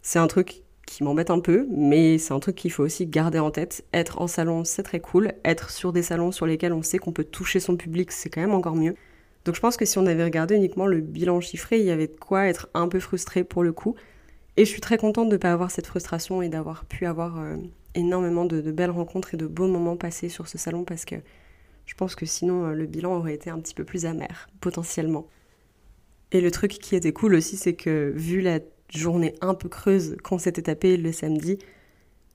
C'est 0.02 0.18
un 0.18 0.26
truc 0.26 0.62
qui 0.86 1.04
m'embête 1.04 1.30
un 1.30 1.40
peu, 1.40 1.66
mais 1.70 2.18
c'est 2.18 2.34
un 2.34 2.40
truc 2.40 2.56
qu'il 2.56 2.72
faut 2.72 2.82
aussi 2.82 3.06
garder 3.06 3.38
en 3.38 3.50
tête. 3.50 3.84
Être 3.92 4.20
en 4.20 4.26
salon, 4.26 4.64
c'est 4.64 4.82
très 4.82 5.00
cool. 5.00 5.32
Être 5.44 5.70
sur 5.70 5.92
des 5.92 6.02
salons 6.02 6.32
sur 6.32 6.46
lesquels 6.46 6.72
on 6.72 6.82
sait 6.82 6.98
qu'on 6.98 7.12
peut 7.12 7.24
toucher 7.24 7.60
son 7.60 7.76
public, 7.76 8.10
c'est 8.10 8.30
quand 8.30 8.40
même 8.40 8.54
encore 8.54 8.76
mieux. 8.76 8.94
Donc 9.44 9.54
je 9.54 9.60
pense 9.60 9.76
que 9.76 9.84
si 9.84 9.98
on 9.98 10.06
avait 10.06 10.24
regardé 10.24 10.56
uniquement 10.56 10.86
le 10.86 11.00
bilan 11.00 11.40
chiffré, 11.40 11.78
il 11.78 11.86
y 11.86 11.90
avait 11.90 12.06
de 12.06 12.16
quoi 12.18 12.46
être 12.46 12.68
un 12.74 12.88
peu 12.88 13.00
frustré 13.00 13.44
pour 13.44 13.62
le 13.62 13.72
coup. 13.72 13.94
Et 14.56 14.64
je 14.64 14.70
suis 14.70 14.80
très 14.80 14.98
contente 14.98 15.28
de 15.28 15.34
ne 15.34 15.38
pas 15.38 15.52
avoir 15.52 15.70
cette 15.70 15.86
frustration 15.86 16.42
et 16.42 16.48
d'avoir 16.48 16.84
pu 16.84 17.06
avoir 17.06 17.38
euh, 17.38 17.56
énormément 17.94 18.44
de, 18.44 18.60
belles 18.72 18.90
rencontres 18.90 19.34
et 19.34 19.36
de 19.36 19.46
beaux 19.46 19.68
moments 19.68 19.96
passés 19.96 20.28
sur 20.28 20.48
ce 20.48 20.58
salon 20.58 20.84
parce 20.84 21.04
que 21.04 21.14
je 21.86 21.94
pense 21.94 22.14
que 22.14 22.26
sinon 22.26 22.66
euh, 22.66 22.72
le 22.72 22.86
bilan 22.86 23.16
aurait 23.16 23.34
été 23.34 23.50
un 23.50 23.60
petit 23.60 23.74
peu 23.74 23.84
plus 23.84 24.04
amer, 24.04 24.48
potentiellement. 24.60 25.26
Et 26.32 26.40
le 26.40 26.50
truc 26.50 26.72
qui 26.72 26.96
était 26.96 27.12
cool 27.12 27.34
aussi, 27.34 27.56
c'est 27.56 27.74
que 27.74 28.12
vu 28.14 28.40
la 28.40 28.60
journée 28.90 29.34
un 29.40 29.54
peu 29.54 29.68
creuse 29.68 30.16
qu'on 30.22 30.38
s'était 30.38 30.62
tapé 30.62 30.96
le 30.96 31.12
samedi, 31.12 31.58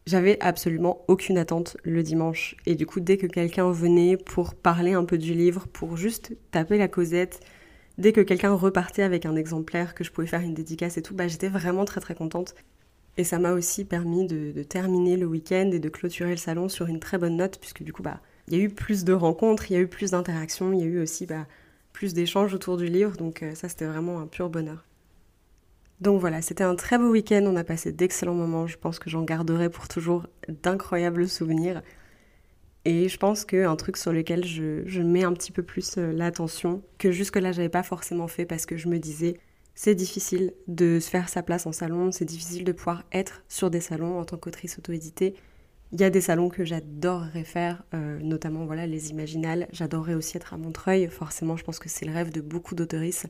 j'avais 0.06 0.38
absolument 0.42 1.04
aucune 1.08 1.38
attente 1.38 1.78
le 1.84 2.04
dimanche. 2.04 2.56
Et 2.66 2.76
du 2.76 2.86
coup, 2.86 3.00
dès 3.00 3.18
que 3.18 3.28
quelqu'un 3.28 3.72
venait 3.72 4.18
pour 4.18 4.56
parler 4.56 4.94
un 4.94 5.06
peu 5.06 5.18
du 5.18 5.34
livre, 5.34 5.68
pour 5.68 5.98
juste 5.98 6.36
taper 6.52 6.78
la 6.78 6.88
causette, 6.88 7.40
dès 7.98 8.12
que 8.12 8.22
quelqu'un 8.22 8.54
repartait 8.54 9.04
avec 9.04 9.26
un 9.26 9.36
exemplaire, 9.36 9.96
que 9.96 10.04
je 10.04 10.12
pouvais 10.12 10.28
faire 10.28 10.42
une 10.42 10.54
dédicace 10.54 10.98
et 10.98 11.02
tout, 11.02 11.16
bah, 11.16 11.28
j'étais 11.28 11.50
vraiment 11.50 11.86
très 11.86 12.02
très 12.02 12.16
contente. 12.16 12.56
Et 13.18 13.24
ça 13.24 13.40
m'a 13.40 13.54
aussi 13.54 13.86
permis 13.86 14.26
de, 14.26 14.64
terminer 14.64 15.18
le 15.18 15.28
week-end 15.28 15.70
et 15.72 15.80
de 15.80 15.90
clôturer 15.90 16.32
le 16.32 16.38
salon 16.38 16.68
sur 16.68 16.88
une 16.88 17.00
très 17.00 17.18
bonne 17.18 17.38
note, 17.38 17.60
puisque 17.60 17.84
du 17.84 17.94
coup, 17.94 18.04
bah, 18.04 18.20
il 18.48 18.58
y 18.58 18.60
a 18.60 18.64
eu 18.64 18.70
plus 18.70 19.04
de 19.04 19.14
rencontres, 19.14 19.72
il 19.72 19.76
y 19.76 19.78
a 19.78 19.80
eu 19.80 19.88
plus 19.88 20.12
d'interactions, 20.12 20.74
il 20.74 20.80
y 20.80 20.84
a 20.84 20.86
eu 20.86 21.00
aussi 21.00 21.26
bah, 21.26 21.46
plus 21.94 22.14
d'échanges 22.14 22.54
autour 22.54 22.76
du 22.78 22.88
livre, 22.88 23.16
donc 23.16 23.44
euh, 23.44 23.56
ça 23.56 23.70
c'était 23.70 23.86
vraiment 23.86 24.20
un 24.20 24.28
pur 24.28 24.50
bonheur. 24.50 24.84
Donc 26.04 26.20
voilà, 26.20 26.42
c'était 26.42 26.66
un 26.66 26.76
très 26.76 26.98
beau 26.98 27.10
week-end, 27.10 27.46
on 27.46 27.56
a 27.56 27.64
passé 27.64 27.94
d'excellents 27.94 28.34
moments, 28.34 28.68
je 28.68 28.78
pense 28.78 29.00
que 29.00 29.10
j'en 29.10 29.24
garderai 29.24 29.70
pour 29.70 29.88
toujours 29.88 30.28
d'incroyables 30.50 31.30
souvenirs. 31.30 31.82
Et 32.84 33.08
je 33.08 33.18
pense 33.18 33.46
qu'un 33.46 33.76
truc 33.78 33.96
sur 33.96 34.12
lequel 34.12 34.44
je, 34.44 35.02
mets 35.02 35.24
un 35.24 35.32
petit 35.32 35.54
peu 35.54 35.64
plus 35.64 35.98
euh, 35.98 36.12
l'attention, 36.12 36.84
que 36.98 37.14
jusque-là 37.14 37.54
j'avais 37.54 37.70
pas 37.70 37.84
forcément 37.84 38.28
fait 38.28 38.46
parce 38.46 38.66
que 38.66 38.76
je 38.76 38.90
me 38.90 39.00
disais 39.00 39.38
c'est 39.76 39.96
difficile 39.96 40.52
de 40.68 41.00
se 41.00 41.10
faire 41.10 41.30
sa 41.30 41.42
place 41.42 41.66
en 41.68 41.72
salon, 41.72 42.12
c'est 42.12 42.26
difficile 42.26 42.66
de 42.66 42.74
pouvoir 42.74 43.06
être 43.14 43.42
sur 43.48 43.70
des 43.70 43.80
salons 43.80 44.20
en 44.20 44.26
tant 44.26 44.36
qu'autrice 44.36 44.78
auto-éditée. 44.80 45.36
Il 45.94 46.02
y 46.02 46.04
a 46.04 46.10
des 46.10 46.20
salons 46.20 46.50
que 46.50 46.66
j'adorerais 46.66 47.46
faire, 47.46 47.84
euh, 47.94 48.20
notamment 48.20 48.66
voilà 48.66 48.88
les 48.88 49.10
Imaginales. 49.12 49.70
J'adorerais 49.72 50.16
aussi 50.16 50.36
être 50.36 50.54
à 50.54 50.58
Montreuil. 50.58 51.08
Forcément, 51.08 51.56
je 51.56 51.64
pense 51.64 51.80
que 51.80 51.88
c'est 51.88 52.06
le 52.06 52.12
rêve 52.12 52.30
de 52.30 52.42
beaucoup 52.42 52.76
d'autoristes. 52.76 53.28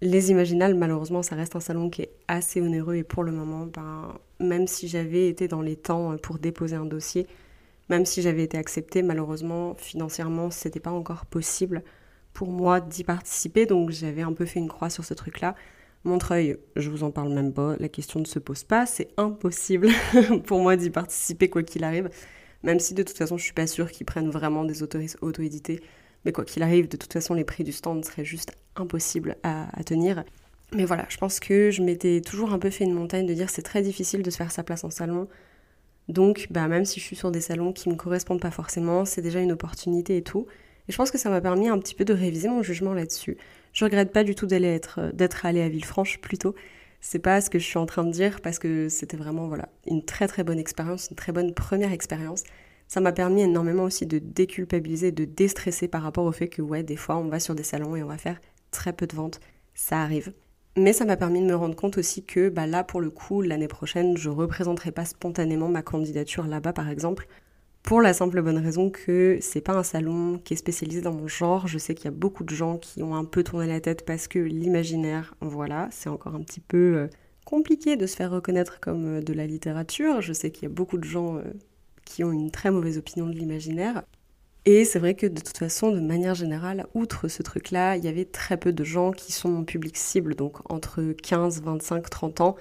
Les 0.00 0.30
Imaginales, 0.30 0.76
malheureusement, 0.76 1.24
ça 1.24 1.34
reste 1.34 1.56
un 1.56 1.60
salon 1.60 1.90
qui 1.90 2.02
est 2.02 2.12
assez 2.28 2.60
onéreux 2.60 2.94
et 2.94 3.02
pour 3.02 3.24
le 3.24 3.32
moment, 3.32 3.66
ben, 3.66 4.14
même 4.38 4.68
si 4.68 4.86
j'avais 4.86 5.28
été 5.28 5.48
dans 5.48 5.60
les 5.60 5.74
temps 5.74 6.16
pour 6.18 6.38
déposer 6.38 6.76
un 6.76 6.86
dossier, 6.86 7.26
même 7.88 8.06
si 8.06 8.22
j'avais 8.22 8.44
été 8.44 8.56
acceptée, 8.56 9.02
malheureusement, 9.02 9.74
financièrement, 9.74 10.50
c'était 10.52 10.78
pas 10.78 10.92
encore 10.92 11.26
possible 11.26 11.82
pour 12.32 12.48
moi 12.48 12.80
d'y 12.80 13.02
participer, 13.02 13.66
donc 13.66 13.90
j'avais 13.90 14.22
un 14.22 14.32
peu 14.32 14.46
fait 14.46 14.60
une 14.60 14.68
croix 14.68 14.90
sur 14.90 15.04
ce 15.04 15.14
truc-là. 15.14 15.56
Montreuil, 16.04 16.58
je 16.76 16.90
vous 16.90 17.02
en 17.02 17.10
parle 17.10 17.32
même 17.32 17.52
pas, 17.52 17.74
la 17.80 17.88
question 17.88 18.20
ne 18.20 18.24
se 18.24 18.38
pose 18.38 18.62
pas, 18.62 18.86
c'est 18.86 19.08
impossible 19.16 19.88
pour 20.46 20.60
moi 20.60 20.76
d'y 20.76 20.90
participer 20.90 21.50
quoi 21.50 21.64
qu'il 21.64 21.82
arrive, 21.82 22.08
même 22.62 22.78
si 22.78 22.94
de 22.94 23.02
toute 23.02 23.18
façon 23.18 23.36
je 23.36 23.42
suis 23.42 23.52
pas 23.52 23.66
sûre 23.66 23.90
qu'ils 23.90 24.06
prennent 24.06 24.30
vraiment 24.30 24.64
des 24.64 24.84
autoristes 24.84 25.18
auto-édités, 25.22 25.80
mais 26.24 26.32
quoi 26.32 26.44
qu'il 26.44 26.62
arrive, 26.62 26.88
de 26.88 26.96
toute 26.96 27.12
façon 27.12 27.34
les 27.34 27.44
prix 27.44 27.64
du 27.64 27.72
stand 27.72 28.04
seraient 28.04 28.24
juste 28.24 28.52
impossibles 28.76 29.36
à, 29.42 29.68
tenir. 29.84 30.24
Mais 30.72 30.84
voilà, 30.84 31.06
je 31.08 31.16
pense 31.16 31.40
que 31.40 31.70
je 31.70 31.82
m'étais 31.82 32.20
toujours 32.20 32.52
un 32.52 32.58
peu 32.58 32.70
fait 32.70 32.84
une 32.84 32.92
montagne 32.92 33.26
de 33.26 33.34
dire 33.34 33.50
c'est 33.50 33.62
très 33.62 33.82
difficile 33.82 34.22
de 34.22 34.30
se 34.30 34.36
faire 34.36 34.50
sa 34.50 34.62
place 34.62 34.84
en 34.84 34.90
salon, 34.90 35.28
donc 36.08 36.48
bah, 36.50 36.68
même 36.68 36.84
si 36.84 37.00
je 37.00 37.04
suis 37.04 37.16
sur 37.16 37.30
des 37.30 37.40
salons 37.40 37.72
qui 37.72 37.88
me 37.88 37.94
correspondent 37.94 38.40
pas 38.40 38.50
forcément, 38.50 39.04
c'est 39.04 39.22
déjà 39.22 39.40
une 39.40 39.52
opportunité 39.52 40.16
et 40.16 40.22
tout. 40.22 40.46
Et 40.88 40.92
je 40.92 40.96
pense 40.96 41.10
que 41.10 41.18
ça 41.18 41.28
m'a 41.28 41.40
permis 41.40 41.68
un 41.68 41.78
petit 41.78 41.94
peu 41.94 42.04
de 42.04 42.14
réviser 42.14 42.48
mon 42.48 42.62
jugement 42.62 42.94
là-dessus. 42.94 43.36
Je 43.74 43.84
regrette 43.84 44.12
pas 44.12 44.24
du 44.24 44.34
tout 44.34 44.46
d'aller 44.46 44.68
être, 44.68 45.00
euh, 45.00 45.12
d'être 45.12 45.44
allée 45.44 45.60
à 45.60 45.68
Villefranche 45.68 46.18
plutôt. 46.18 46.54
C'est 47.00 47.18
pas 47.18 47.40
ce 47.40 47.50
que 47.50 47.58
je 47.58 47.64
suis 47.64 47.78
en 47.78 47.86
train 47.86 48.04
de 48.04 48.10
dire 48.10 48.40
parce 48.40 48.58
que 48.58 48.88
c'était 48.88 49.16
vraiment 49.16 49.46
voilà 49.46 49.68
une 49.86 50.04
très 50.04 50.26
très 50.26 50.42
bonne 50.44 50.58
expérience, 50.58 51.08
une 51.10 51.16
très 51.16 51.32
bonne 51.32 51.54
première 51.54 51.92
expérience. 51.92 52.42
Ça 52.88 53.00
m'a 53.00 53.12
permis 53.12 53.42
énormément 53.42 53.84
aussi 53.84 54.06
de 54.06 54.18
déculpabiliser, 54.18 55.12
de 55.12 55.26
déstresser 55.26 55.88
par 55.88 56.02
rapport 56.02 56.24
au 56.24 56.32
fait 56.32 56.48
que 56.48 56.62
ouais 56.62 56.82
des 56.82 56.96
fois 56.96 57.16
on 57.16 57.28
va 57.28 57.38
sur 57.38 57.54
des 57.54 57.62
salons 57.62 57.94
et 57.94 58.02
on 58.02 58.08
va 58.08 58.16
faire 58.16 58.40
très 58.70 58.94
peu 58.94 59.06
de 59.06 59.14
ventes, 59.14 59.40
ça 59.74 60.00
arrive. 60.00 60.32
Mais 60.76 60.94
ça 60.94 61.04
m'a 61.04 61.16
permis 61.16 61.40
de 61.40 61.46
me 61.46 61.54
rendre 61.54 61.76
compte 61.76 61.98
aussi 61.98 62.24
que 62.24 62.48
bah 62.48 62.66
là 62.66 62.84
pour 62.84 63.00
le 63.00 63.10
coup 63.10 63.42
l'année 63.42 63.68
prochaine 63.68 64.16
je 64.16 64.30
représenterai 64.30 64.90
pas 64.90 65.04
spontanément 65.04 65.68
ma 65.68 65.82
candidature 65.82 66.46
là-bas 66.46 66.72
par 66.72 66.88
exemple 66.88 67.28
pour 67.82 68.00
la 68.00 68.14
simple 68.14 68.42
bonne 68.42 68.58
raison 68.58 68.90
que 68.90 69.38
c'est 69.40 69.60
pas 69.60 69.74
un 69.74 69.82
salon 69.82 70.38
qui 70.44 70.54
est 70.54 70.56
spécialisé 70.56 71.00
dans 71.00 71.12
mon 71.12 71.28
genre. 71.28 71.66
Je 71.66 71.78
sais 71.78 71.94
qu'il 71.94 72.06
y 72.06 72.08
a 72.08 72.12
beaucoup 72.12 72.44
de 72.44 72.54
gens 72.54 72.78
qui 72.78 73.02
ont 73.02 73.14
un 73.14 73.24
peu 73.24 73.42
tourné 73.42 73.66
la 73.66 73.80
tête 73.80 74.04
parce 74.04 74.28
que 74.28 74.38
l'imaginaire, 74.38 75.34
voilà, 75.40 75.88
c'est 75.90 76.08
encore 76.10 76.34
un 76.34 76.42
petit 76.42 76.60
peu 76.60 76.96
euh, 76.96 77.06
compliqué 77.46 77.96
de 77.96 78.06
se 78.06 78.16
faire 78.16 78.30
reconnaître 78.30 78.80
comme 78.80 79.22
de 79.24 79.32
la 79.32 79.46
littérature. 79.46 80.20
Je 80.20 80.34
sais 80.34 80.50
qu'il 80.50 80.64
y 80.64 80.66
a 80.66 80.74
beaucoup 80.74 80.98
de 80.98 81.04
gens 81.04 81.40
qui 82.08 82.24
ont 82.24 82.32
une 82.32 82.50
très 82.50 82.70
mauvaise 82.70 82.98
opinion 82.98 83.26
de 83.26 83.34
l'imaginaire. 83.34 84.02
Et 84.64 84.84
c'est 84.84 84.98
vrai 84.98 85.14
que 85.14 85.26
de 85.26 85.40
toute 85.40 85.58
façon, 85.58 85.92
de 85.92 86.00
manière 86.00 86.34
générale, 86.34 86.86
outre 86.94 87.28
ce 87.28 87.42
truc-là, 87.42 87.96
il 87.96 88.04
y 88.04 88.08
avait 88.08 88.24
très 88.24 88.56
peu 88.56 88.72
de 88.72 88.84
gens 88.84 89.12
qui 89.12 89.32
sont 89.32 89.48
mon 89.48 89.64
public 89.64 89.96
cible, 89.96 90.34
donc 90.34 90.58
entre 90.70 91.12
15, 91.12 91.62
25, 91.62 92.08
30 92.10 92.40
ans. 92.40 92.56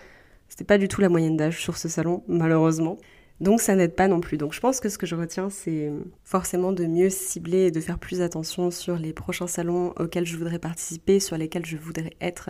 C'était 0.47 0.63
pas 0.63 0.77
du 0.77 0.87
tout 0.87 1.01
la 1.01 1.09
moyenne 1.09 1.37
d'âge 1.37 1.59
sur 1.59 1.77
ce 1.77 1.89
salon, 1.89 2.23
malheureusement. 2.27 2.97
Donc 3.39 3.61
ça 3.61 3.75
n'aide 3.75 3.95
pas 3.95 4.07
non 4.07 4.19
plus. 4.19 4.37
Donc 4.37 4.53
je 4.53 4.59
pense 4.59 4.79
que 4.79 4.89
ce 4.89 4.97
que 4.97 5.05
je 5.05 5.15
retiens, 5.15 5.49
c'est 5.49 5.91
forcément 6.23 6.71
de 6.71 6.85
mieux 6.85 7.09
cibler 7.09 7.67
et 7.67 7.71
de 7.71 7.79
faire 7.79 7.99
plus 7.99 8.21
attention 8.21 8.71
sur 8.71 8.97
les 8.97 9.13
prochains 9.13 9.47
salons 9.47 9.93
auxquels 9.97 10.25
je 10.25 10.37
voudrais 10.37 10.59
participer, 10.59 11.19
sur 11.19 11.37
lesquels 11.37 11.65
je 11.65 11.77
voudrais 11.77 12.13
être, 12.21 12.49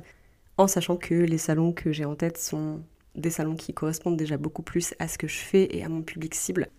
en 0.58 0.68
sachant 0.68 0.98
que 0.98 1.14
les 1.14 1.38
salons 1.38 1.74
que 1.74 1.92
j'ai 1.92 2.06
en 2.06 2.16
tête 2.16 2.38
sont 2.38 2.82
des 3.16 3.32
salons 3.32 3.56
qui 3.56 3.74
correspondent 3.74 4.18
déjà 4.18 4.38
beaucoup 4.38 4.62
plus 4.62 4.94
à 5.00 5.08
ce 5.08 5.18
que 5.18 5.28
je 5.28 5.38
fais 5.38 5.76
et 5.76 5.84
à 5.84 5.90
mon 5.90 6.04
public 6.04 6.36
cible. 6.36 6.70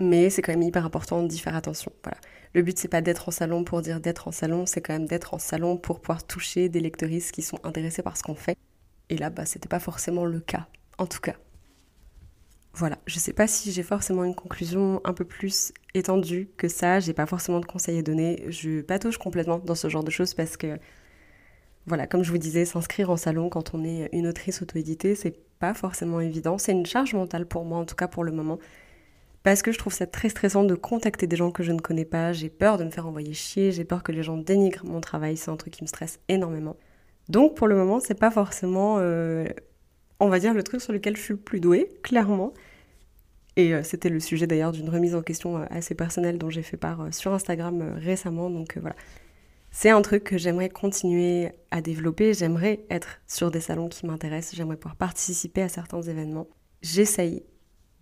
Mais 0.00 0.30
c'est 0.30 0.42
quand 0.42 0.52
même 0.52 0.62
hyper 0.62 0.84
important 0.84 1.22
d'y 1.22 1.38
faire 1.38 1.54
attention. 1.54 1.92
Voilà. 2.02 2.18
Le 2.54 2.62
but 2.62 2.78
c'est 2.78 2.88
pas 2.88 3.00
d'être 3.00 3.28
en 3.28 3.32
salon 3.32 3.64
pour 3.64 3.82
dire 3.82 4.00
d'être 4.00 4.28
en 4.28 4.32
salon, 4.32 4.66
c'est 4.66 4.80
quand 4.80 4.92
même 4.92 5.06
d'être 5.06 5.34
en 5.34 5.38
salon 5.38 5.76
pour 5.76 6.00
pouvoir 6.00 6.26
toucher 6.26 6.68
des 6.68 6.80
lectrices 6.80 7.32
qui 7.32 7.42
sont 7.42 7.58
intéressées 7.64 8.02
par 8.02 8.16
ce 8.16 8.22
qu'on 8.22 8.34
fait. 8.34 8.56
Et 9.08 9.16
là, 9.16 9.30
bah, 9.30 9.44
c'était 9.46 9.68
pas 9.68 9.80
forcément 9.80 10.24
le 10.24 10.40
cas, 10.40 10.66
en 10.98 11.06
tout 11.06 11.20
cas. 11.20 11.36
Voilà, 12.74 12.98
je 13.06 13.18
sais 13.18 13.34
pas 13.34 13.46
si 13.46 13.70
j'ai 13.70 13.82
forcément 13.82 14.24
une 14.24 14.34
conclusion 14.34 15.02
un 15.04 15.12
peu 15.12 15.26
plus 15.26 15.72
étendue 15.92 16.48
que 16.56 16.68
ça, 16.68 17.00
j'ai 17.00 17.12
pas 17.12 17.26
forcément 17.26 17.60
de 17.60 17.66
conseils 17.66 17.98
à 17.98 18.02
donner, 18.02 18.46
je 18.48 18.80
patauge 18.80 19.18
complètement 19.18 19.58
dans 19.58 19.74
ce 19.74 19.88
genre 19.90 20.04
de 20.04 20.10
choses 20.10 20.32
parce 20.32 20.56
que, 20.56 20.78
voilà, 21.86 22.06
comme 22.06 22.22
je 22.22 22.30
vous 22.30 22.38
disais, 22.38 22.64
s'inscrire 22.64 23.10
en 23.10 23.18
salon 23.18 23.50
quand 23.50 23.74
on 23.74 23.84
est 23.84 24.08
une 24.12 24.26
autrice 24.26 24.62
auto-éditée, 24.62 25.14
c'est 25.14 25.38
pas 25.58 25.74
forcément 25.74 26.20
évident, 26.20 26.56
c'est 26.56 26.72
une 26.72 26.86
charge 26.86 27.12
mentale 27.12 27.46
pour 27.46 27.66
moi, 27.66 27.78
en 27.78 27.84
tout 27.84 27.94
cas 27.94 28.08
pour 28.08 28.24
le 28.24 28.32
moment, 28.32 28.58
parce 29.42 29.62
que 29.62 29.72
je 29.72 29.78
trouve 29.78 29.92
ça 29.92 30.06
très 30.06 30.28
stressant 30.28 30.64
de 30.64 30.74
contacter 30.74 31.26
des 31.26 31.36
gens 31.36 31.50
que 31.50 31.62
je 31.62 31.72
ne 31.72 31.80
connais 31.80 32.04
pas, 32.04 32.32
j'ai 32.32 32.48
peur 32.48 32.78
de 32.78 32.84
me 32.84 32.90
faire 32.90 33.06
envoyer 33.06 33.32
chier, 33.32 33.72
j'ai 33.72 33.84
peur 33.84 34.02
que 34.02 34.12
les 34.12 34.22
gens 34.22 34.36
dénigrent 34.36 34.84
mon 34.84 35.00
travail, 35.00 35.36
c'est 35.36 35.50
un 35.50 35.56
truc 35.56 35.74
qui 35.74 35.82
me 35.82 35.88
stresse 35.88 36.20
énormément. 36.28 36.76
Donc 37.28 37.56
pour 37.56 37.66
le 37.66 37.74
moment, 37.74 38.00
c'est 38.00 38.18
pas 38.18 38.30
forcément, 38.30 38.98
euh, 38.98 39.46
on 40.20 40.28
va 40.28 40.38
dire, 40.38 40.54
le 40.54 40.62
truc 40.62 40.80
sur 40.80 40.92
lequel 40.92 41.16
je 41.16 41.22
suis 41.22 41.34
le 41.34 41.40
plus 41.40 41.60
douée, 41.60 41.92
clairement. 42.02 42.52
Et 43.56 43.74
euh, 43.74 43.82
c'était 43.82 44.08
le 44.08 44.20
sujet 44.20 44.46
d'ailleurs 44.46 44.72
d'une 44.72 44.88
remise 44.88 45.14
en 45.14 45.22
question 45.22 45.58
euh, 45.58 45.64
assez 45.70 45.94
personnelle 45.94 46.38
dont 46.38 46.50
j'ai 46.50 46.62
fait 46.62 46.76
part 46.76 47.08
sur 47.12 47.32
Instagram 47.32 47.94
récemment. 47.98 48.48
Donc 48.48 48.78
voilà. 48.78 48.96
C'est 49.70 49.90
un 49.90 50.02
truc 50.02 50.24
que 50.24 50.38
j'aimerais 50.38 50.68
continuer 50.68 51.50
à 51.70 51.80
développer. 51.80 52.34
J'aimerais 52.34 52.84
être 52.90 53.20
sur 53.26 53.50
des 53.50 53.60
salons 53.60 53.88
qui 53.88 54.06
m'intéressent. 54.06 54.54
J'aimerais 54.54 54.76
pouvoir 54.76 54.96
participer 54.96 55.62
à 55.62 55.68
certains 55.68 56.02
événements. 56.02 56.46
J'essaye 56.82 57.42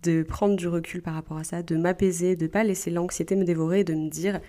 de 0.03 0.23
prendre 0.23 0.55
du 0.55 0.67
recul 0.67 1.01
par 1.01 1.13
rapport 1.13 1.37
à 1.37 1.43
ça, 1.43 1.63
de 1.63 1.75
m'apaiser, 1.75 2.35
de 2.35 2.47
pas 2.47 2.63
laisser 2.63 2.89
l'anxiété 2.89 3.35
me 3.35 3.43
dévorer, 3.43 3.83
de 3.83 3.93
me 3.93 4.09
dire 4.09 4.39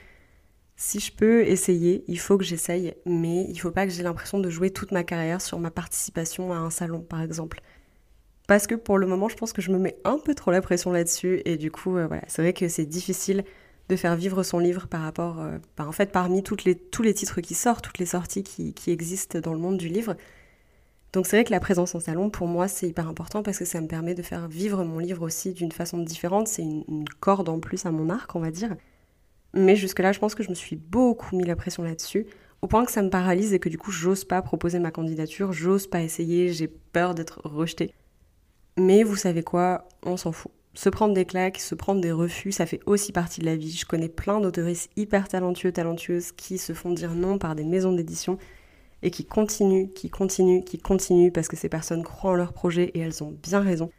si 0.77 1.01
je 1.01 1.12
peux 1.12 1.43
essayer, 1.43 2.05
il 2.09 2.19
faut 2.19 2.38
que 2.38 2.45
j'essaye, 2.45 2.95
mais 3.07 3.47
il 3.49 3.59
faut 3.59 3.71
pas 3.71 3.87
que 3.87 3.93
j'ai 3.93 4.03
l'impression 4.03 4.41
de 4.41 4.51
jouer 4.51 4.71
toute 4.71 4.91
ma 4.91 5.05
carrière 5.05 5.41
sur 5.41 5.59
ma 5.59 5.71
participation 5.71 6.53
à 6.53 6.57
un 6.57 6.71
salon, 6.71 7.01
par 7.01 7.23
exemple. 7.23 7.61
Parce 8.49 8.67
que 8.67 8.75
pour 8.75 8.99
le 8.99 9.07
moment, 9.07 9.29
je 9.29 9.37
pense 9.37 9.53
que 9.53 9.62
je 9.62 9.71
me 9.71 9.79
mets 9.79 9.97
un 10.05 10.19
peu 10.19 10.35
trop 10.35 10.51
la 10.51 10.61
pression 10.61 10.91
là-dessus, 10.91 11.43
et 11.45 11.57
du 11.57 11.71
coup, 11.71 11.97
euh, 11.97 12.07
voilà, 12.07 12.25
c'est 12.27 12.43
vrai 12.43 12.53
que 12.53 12.69
c'est 12.69 12.87
difficile 12.87 13.45
de 13.88 13.97
faire 13.97 14.17
vivre 14.17 14.43
son 14.43 14.59
livre 14.59 14.87
par 14.88 15.03
rapport, 15.03 15.41
euh, 15.41 15.59
bah, 15.77 15.87
en 15.87 15.93
fait, 15.93 16.11
parmi 16.11 16.43
tous 16.43 16.57
les 16.65 17.15
titres 17.15 17.41
qui 17.41 17.55
sortent, 17.55 17.85
toutes 17.85 17.99
les 17.99 18.07
sorties 18.07 18.43
qui 18.43 18.91
existent 18.91 19.38
dans 19.38 19.53
le 19.53 19.61
monde 19.61 19.77
du 19.77 19.88
livre. 19.88 20.17
Donc 21.12 21.27
c'est 21.27 21.37
vrai 21.37 21.44
que 21.44 21.51
la 21.51 21.61
présence 21.61 21.94
en 21.94 22.01
salon, 22.01 22.31
pour 22.31 22.46
moi, 22.46 22.68
c'est 22.68 22.88
hyper 22.88 23.07
important 23.07 23.42
parce 23.42 23.59
que 23.59 23.66
ça 23.66 23.81
me 23.81 23.87
permet 23.87 24.14
de 24.14 24.22
faire 24.22 24.48
vivre 24.48 24.83
mon 24.83 24.98
livre 24.98 25.22
aussi 25.22 25.53
d'une 25.53 25.72
façon 25.72 25.98
différente. 25.98 26.48
C'est 26.48 26.62
une, 26.62 27.05
corde 27.20 27.51
en 27.51 27.61
plus 27.61 27.85
à 27.85 27.90
mon 27.90 28.09
arc, 28.09 28.35
on 28.35 28.40
va 28.40 28.51
dire. 28.51 28.75
Mais 29.53 29.77
jusque-là, 29.77 30.12
je 30.12 30.18
pense 30.18 30.35
que 30.35 30.42
je 30.42 30.48
me 30.48 30.55
suis 30.55 30.77
beaucoup 30.77 31.37
mis 31.37 31.44
la 31.44 31.57
pression 31.57 31.83
là-dessus, 31.83 32.27
au 32.62 32.66
point 32.66 32.87
que 32.87 32.92
ça 32.92 33.03
me 33.03 33.11
paralyse 33.11 33.53
et 33.53 33.59
que 33.59 33.68
du 33.68 33.77
coup, 33.77 33.90
j'ose 33.90 34.25
pas 34.25 34.40
proposer 34.40 34.79
ma 34.79 34.90
candidature, 34.90 35.53
j'ose 35.53 35.87
pas 35.87 36.01
essayer, 36.01 36.51
j'ai 36.51 36.68
peur 36.68 37.14
d'être 37.14 37.42
rejetée. 37.44 37.92
Mais 38.79 39.03
vous 39.03 39.16
savez 39.16 39.42
quoi, 39.42 39.87
on 40.05 40.16
s'en 40.16 40.33
fout. 40.33 40.51
Se 40.72 40.88
prendre 40.88 41.12
des 41.12 41.27
claques, 41.27 41.59
se 41.59 41.75
prendre 41.75 42.01
des 42.01 42.12
refus, 42.12 42.53
ça 42.53 42.64
fait 42.64 42.81
aussi 42.87 43.12
partie 43.12 43.42
de 43.42 43.44
la 43.44 43.57
vie. 43.57 43.72
Je 43.72 43.85
connais 43.85 44.09
plein 44.09 44.40
d'auteuristes 44.40 44.90
hyper 44.96 45.29
talentueux, 45.29 45.72
talentueuses 45.72 46.33
qui 46.33 46.57
se 46.57 46.72
font 46.72 46.92
dire 46.92 47.14
non 47.14 47.37
par 47.37 47.55
des 47.55 47.64
maisons 47.64 47.92
d'édition 47.92 48.38
et 49.03 49.11
qui 49.11 49.25
continuent, 49.25 49.88
qui 49.95 50.11
continuent, 50.11 50.62
qui 50.62 50.79
continuent 50.79 51.33
parce 51.33 51.49
que 51.49 51.57
ces 51.57 51.69
personnes 51.69 52.03
croient 52.03 52.33
en 52.33 52.37
leur 52.37 52.53
projet 52.53 52.91
et 52.95 53.01
elles 53.01 53.23
ont 53.23 53.37
bien 53.43 53.61
raison. 53.61 53.91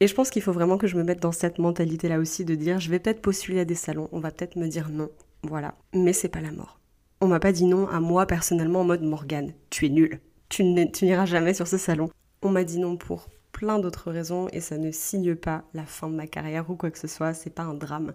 Et 0.00 0.06
je 0.06 0.14
pense 0.14 0.30
qu'il 0.30 0.42
faut 0.42 0.52
vraiment 0.52 0.76
que 0.76 0.86
je 0.86 0.96
me 0.96 1.04
mette 1.04 1.22
dans 1.22 1.32
cette 1.32 1.58
mentalité-là 1.58 2.18
aussi 2.18 2.44
de 2.44 2.54
dire 2.54 2.80
je 2.80 2.90
vais 2.90 2.98
peut-être 2.98 3.22
postuler 3.22 3.60
à 3.60 3.64
des 3.64 3.74
salons, 3.74 4.08
on 4.12 4.20
va 4.20 4.30
peut-être 4.30 4.56
me 4.56 4.68
dire 4.68 4.90
non, 4.90 5.08
voilà, 5.42 5.74
mais 5.94 6.12
c'est 6.12 6.28
pas 6.28 6.40
la 6.40 6.52
mort. 6.52 6.80
On 7.20 7.28
m'a 7.28 7.40
pas 7.40 7.52
dit 7.52 7.64
non 7.64 7.88
à 7.88 8.00
moi 8.00 8.26
personnellement 8.26 8.80
en 8.80 8.84
mode 8.84 9.02
Morgane, 9.02 9.54
tu 9.70 9.86
es 9.86 9.88
nul, 9.88 10.20
tu 10.50 10.64
n'iras 10.64 11.24
jamais 11.24 11.54
sur 11.54 11.66
ce 11.66 11.78
salon. 11.78 12.10
On 12.42 12.50
m'a 12.50 12.64
dit 12.64 12.78
non 12.78 12.98
pour 12.98 13.28
plein 13.52 13.78
d'autres 13.78 14.10
raisons 14.10 14.48
et 14.52 14.60
ça 14.60 14.76
ne 14.76 14.90
signe 14.90 15.34
pas 15.34 15.64
la 15.72 15.86
fin 15.86 16.10
de 16.10 16.14
ma 16.14 16.26
carrière 16.26 16.68
ou 16.68 16.76
quoi 16.76 16.90
que 16.90 16.98
ce 16.98 17.08
soit, 17.08 17.32
c'est 17.32 17.48
pas 17.48 17.62
un 17.62 17.72
drame. 17.72 18.12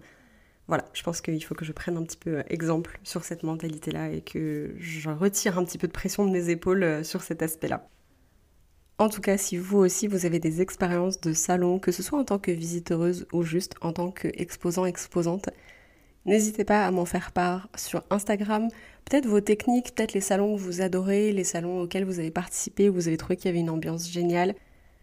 Voilà, 0.72 0.86
je 0.94 1.02
pense 1.02 1.20
qu'il 1.20 1.44
faut 1.44 1.54
que 1.54 1.66
je 1.66 1.72
prenne 1.72 1.98
un 1.98 2.02
petit 2.02 2.16
peu 2.16 2.42
exemple 2.48 2.98
sur 3.02 3.24
cette 3.24 3.42
mentalité-là 3.42 4.08
et 4.08 4.22
que 4.22 4.74
je 4.78 5.10
retire 5.10 5.58
un 5.58 5.66
petit 5.66 5.76
peu 5.76 5.86
de 5.86 5.92
pression 5.92 6.24
de 6.24 6.30
mes 6.30 6.48
épaules 6.48 6.82
euh, 6.82 7.04
sur 7.04 7.20
cet 7.22 7.42
aspect-là. 7.42 7.86
En 8.96 9.10
tout 9.10 9.20
cas, 9.20 9.36
si 9.36 9.58
vous 9.58 9.76
aussi 9.76 10.06
vous 10.06 10.24
avez 10.24 10.38
des 10.38 10.62
expériences 10.62 11.20
de 11.20 11.34
salon, 11.34 11.78
que 11.78 11.92
ce 11.92 12.02
soit 12.02 12.18
en 12.18 12.24
tant 12.24 12.38
que 12.38 12.50
visiteuse 12.50 13.26
ou 13.34 13.42
juste 13.42 13.74
en 13.82 13.92
tant 13.92 14.10
qu'exposant, 14.10 14.86
exposante, 14.86 15.50
n'hésitez 16.24 16.64
pas 16.64 16.86
à 16.86 16.90
m'en 16.90 17.04
faire 17.04 17.32
part 17.32 17.68
sur 17.76 18.02
Instagram. 18.08 18.68
Peut-être 19.04 19.26
vos 19.26 19.42
techniques, 19.42 19.94
peut-être 19.94 20.14
les 20.14 20.22
salons 20.22 20.56
que 20.56 20.60
vous 20.62 20.80
adorez, 20.80 21.32
les 21.32 21.44
salons 21.44 21.82
auxquels 21.82 22.06
vous 22.06 22.18
avez 22.18 22.30
participé, 22.30 22.88
où 22.88 22.94
vous 22.94 23.08
avez 23.08 23.18
trouvé 23.18 23.36
qu'il 23.36 23.44
y 23.44 23.50
avait 23.50 23.60
une 23.60 23.68
ambiance 23.68 24.10
géniale. 24.10 24.54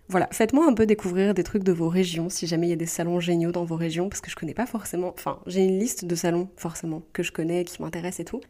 Voilà, 0.09 0.27
faites-moi 0.31 0.65
un 0.65 0.73
peu 0.73 0.87
découvrir 0.87 1.35
des 1.35 1.43
trucs 1.43 1.63
de 1.63 1.71
vos 1.71 1.87
régions, 1.87 2.29
si 2.29 2.47
jamais 2.47 2.65
il 2.65 2.71
y 2.71 2.73
a 2.73 2.75
des 2.75 2.87
salons 2.87 3.19
géniaux 3.19 3.51
dans 3.51 3.63
vos 3.63 3.75
régions, 3.75 4.09
parce 4.09 4.21
que 4.21 4.31
je 4.31 4.35
connais 4.35 4.55
pas 4.55 4.65
forcément. 4.65 5.13
Enfin, 5.13 5.39
j'ai 5.45 5.63
une 5.63 5.77
liste 5.77 6.03
de 6.05 6.15
salons, 6.15 6.49
forcément, 6.57 7.03
que 7.13 7.21
je 7.21 7.31
connais, 7.31 7.63
qui 7.63 7.79
m'intéressent 7.79 8.21
et 8.21 8.25
tout. 8.25 8.41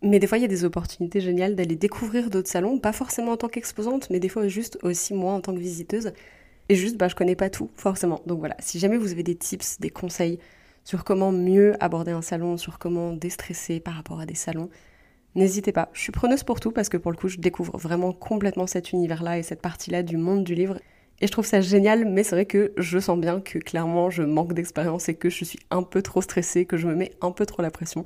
Mais 0.00 0.18
des 0.18 0.26
fois, 0.26 0.38
il 0.38 0.40
y 0.40 0.46
a 0.46 0.48
des 0.48 0.64
opportunités 0.64 1.20
géniales 1.20 1.54
d'aller 1.54 1.76
découvrir 1.76 2.30
d'autres 2.30 2.48
salons, 2.48 2.78
pas 2.78 2.94
forcément 2.94 3.32
en 3.32 3.36
tant 3.36 3.48
qu'exposante, 3.48 4.08
mais 4.08 4.20
des 4.20 4.30
fois 4.30 4.48
juste 4.48 4.78
aussi 4.82 5.12
moi 5.12 5.34
en 5.34 5.42
tant 5.42 5.54
que 5.54 5.60
visiteuse. 5.60 6.12
Et 6.70 6.74
juste, 6.76 6.96
bah, 6.96 7.08
je 7.08 7.14
connais 7.14 7.36
pas 7.36 7.50
tout, 7.50 7.70
forcément. 7.76 8.22
Donc 8.26 8.38
voilà, 8.38 8.56
si 8.60 8.78
jamais 8.78 8.96
vous 8.96 9.12
avez 9.12 9.22
des 9.22 9.36
tips, 9.36 9.80
des 9.80 9.90
conseils 9.90 10.38
sur 10.82 11.04
comment 11.04 11.30
mieux 11.30 11.74
aborder 11.80 12.12
un 12.12 12.22
salon, 12.22 12.56
sur 12.56 12.78
comment 12.78 13.12
déstresser 13.12 13.80
par 13.80 13.94
rapport 13.94 14.18
à 14.18 14.24
des 14.24 14.34
salons, 14.34 14.70
n'hésitez 15.34 15.72
pas. 15.72 15.90
Je 15.92 16.00
suis 16.00 16.12
preneuse 16.12 16.42
pour 16.42 16.58
tout 16.58 16.72
parce 16.72 16.88
que 16.88 16.96
pour 16.96 17.10
le 17.10 17.18
coup, 17.18 17.28
je 17.28 17.36
découvre 17.36 17.76
vraiment 17.76 18.14
complètement 18.14 18.66
cet 18.66 18.92
univers-là 18.92 19.38
et 19.38 19.42
cette 19.42 19.60
partie-là 19.60 20.02
du 20.02 20.16
monde 20.16 20.42
du 20.44 20.54
livre. 20.54 20.78
Et 21.20 21.26
je 21.26 21.32
trouve 21.32 21.46
ça 21.46 21.60
génial, 21.60 22.04
mais 22.04 22.24
c'est 22.24 22.34
vrai 22.34 22.46
que 22.46 22.72
je 22.76 22.98
sens 22.98 23.18
bien 23.18 23.40
que 23.40 23.58
clairement 23.58 24.10
je 24.10 24.22
manque 24.22 24.54
d'expérience 24.54 25.08
et 25.08 25.14
que 25.14 25.30
je 25.30 25.44
suis 25.44 25.60
un 25.70 25.82
peu 25.82 26.02
trop 26.02 26.20
stressée, 26.20 26.66
que 26.66 26.76
je 26.76 26.88
me 26.88 26.94
mets 26.94 27.12
un 27.20 27.30
peu 27.30 27.46
trop 27.46 27.62
la 27.62 27.70
pression. 27.70 28.04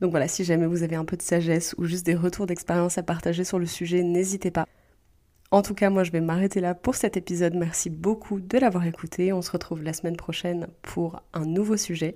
Donc 0.00 0.10
voilà, 0.10 0.28
si 0.28 0.44
jamais 0.44 0.66
vous 0.66 0.82
avez 0.82 0.96
un 0.96 1.04
peu 1.04 1.16
de 1.16 1.22
sagesse 1.22 1.74
ou 1.78 1.84
juste 1.84 2.06
des 2.06 2.14
retours 2.14 2.46
d'expérience 2.46 2.98
à 2.98 3.02
partager 3.02 3.44
sur 3.44 3.58
le 3.58 3.66
sujet, 3.66 4.02
n'hésitez 4.02 4.50
pas. 4.50 4.66
En 5.50 5.62
tout 5.62 5.74
cas, 5.74 5.90
moi 5.90 6.04
je 6.04 6.10
vais 6.10 6.20
m'arrêter 6.20 6.60
là 6.60 6.74
pour 6.74 6.96
cet 6.96 7.16
épisode. 7.16 7.54
Merci 7.54 7.88
beaucoup 7.88 8.40
de 8.40 8.58
l'avoir 8.58 8.84
écouté. 8.86 9.32
On 9.32 9.42
se 9.42 9.50
retrouve 9.50 9.82
la 9.82 9.92
semaine 9.92 10.16
prochaine 10.16 10.68
pour 10.82 11.22
un 11.32 11.46
nouveau 11.46 11.76
sujet. 11.76 12.14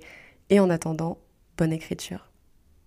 Et 0.49 0.59
en 0.59 0.69
attendant, 0.69 1.17
bonne 1.57 1.71
écriture. 1.73 2.30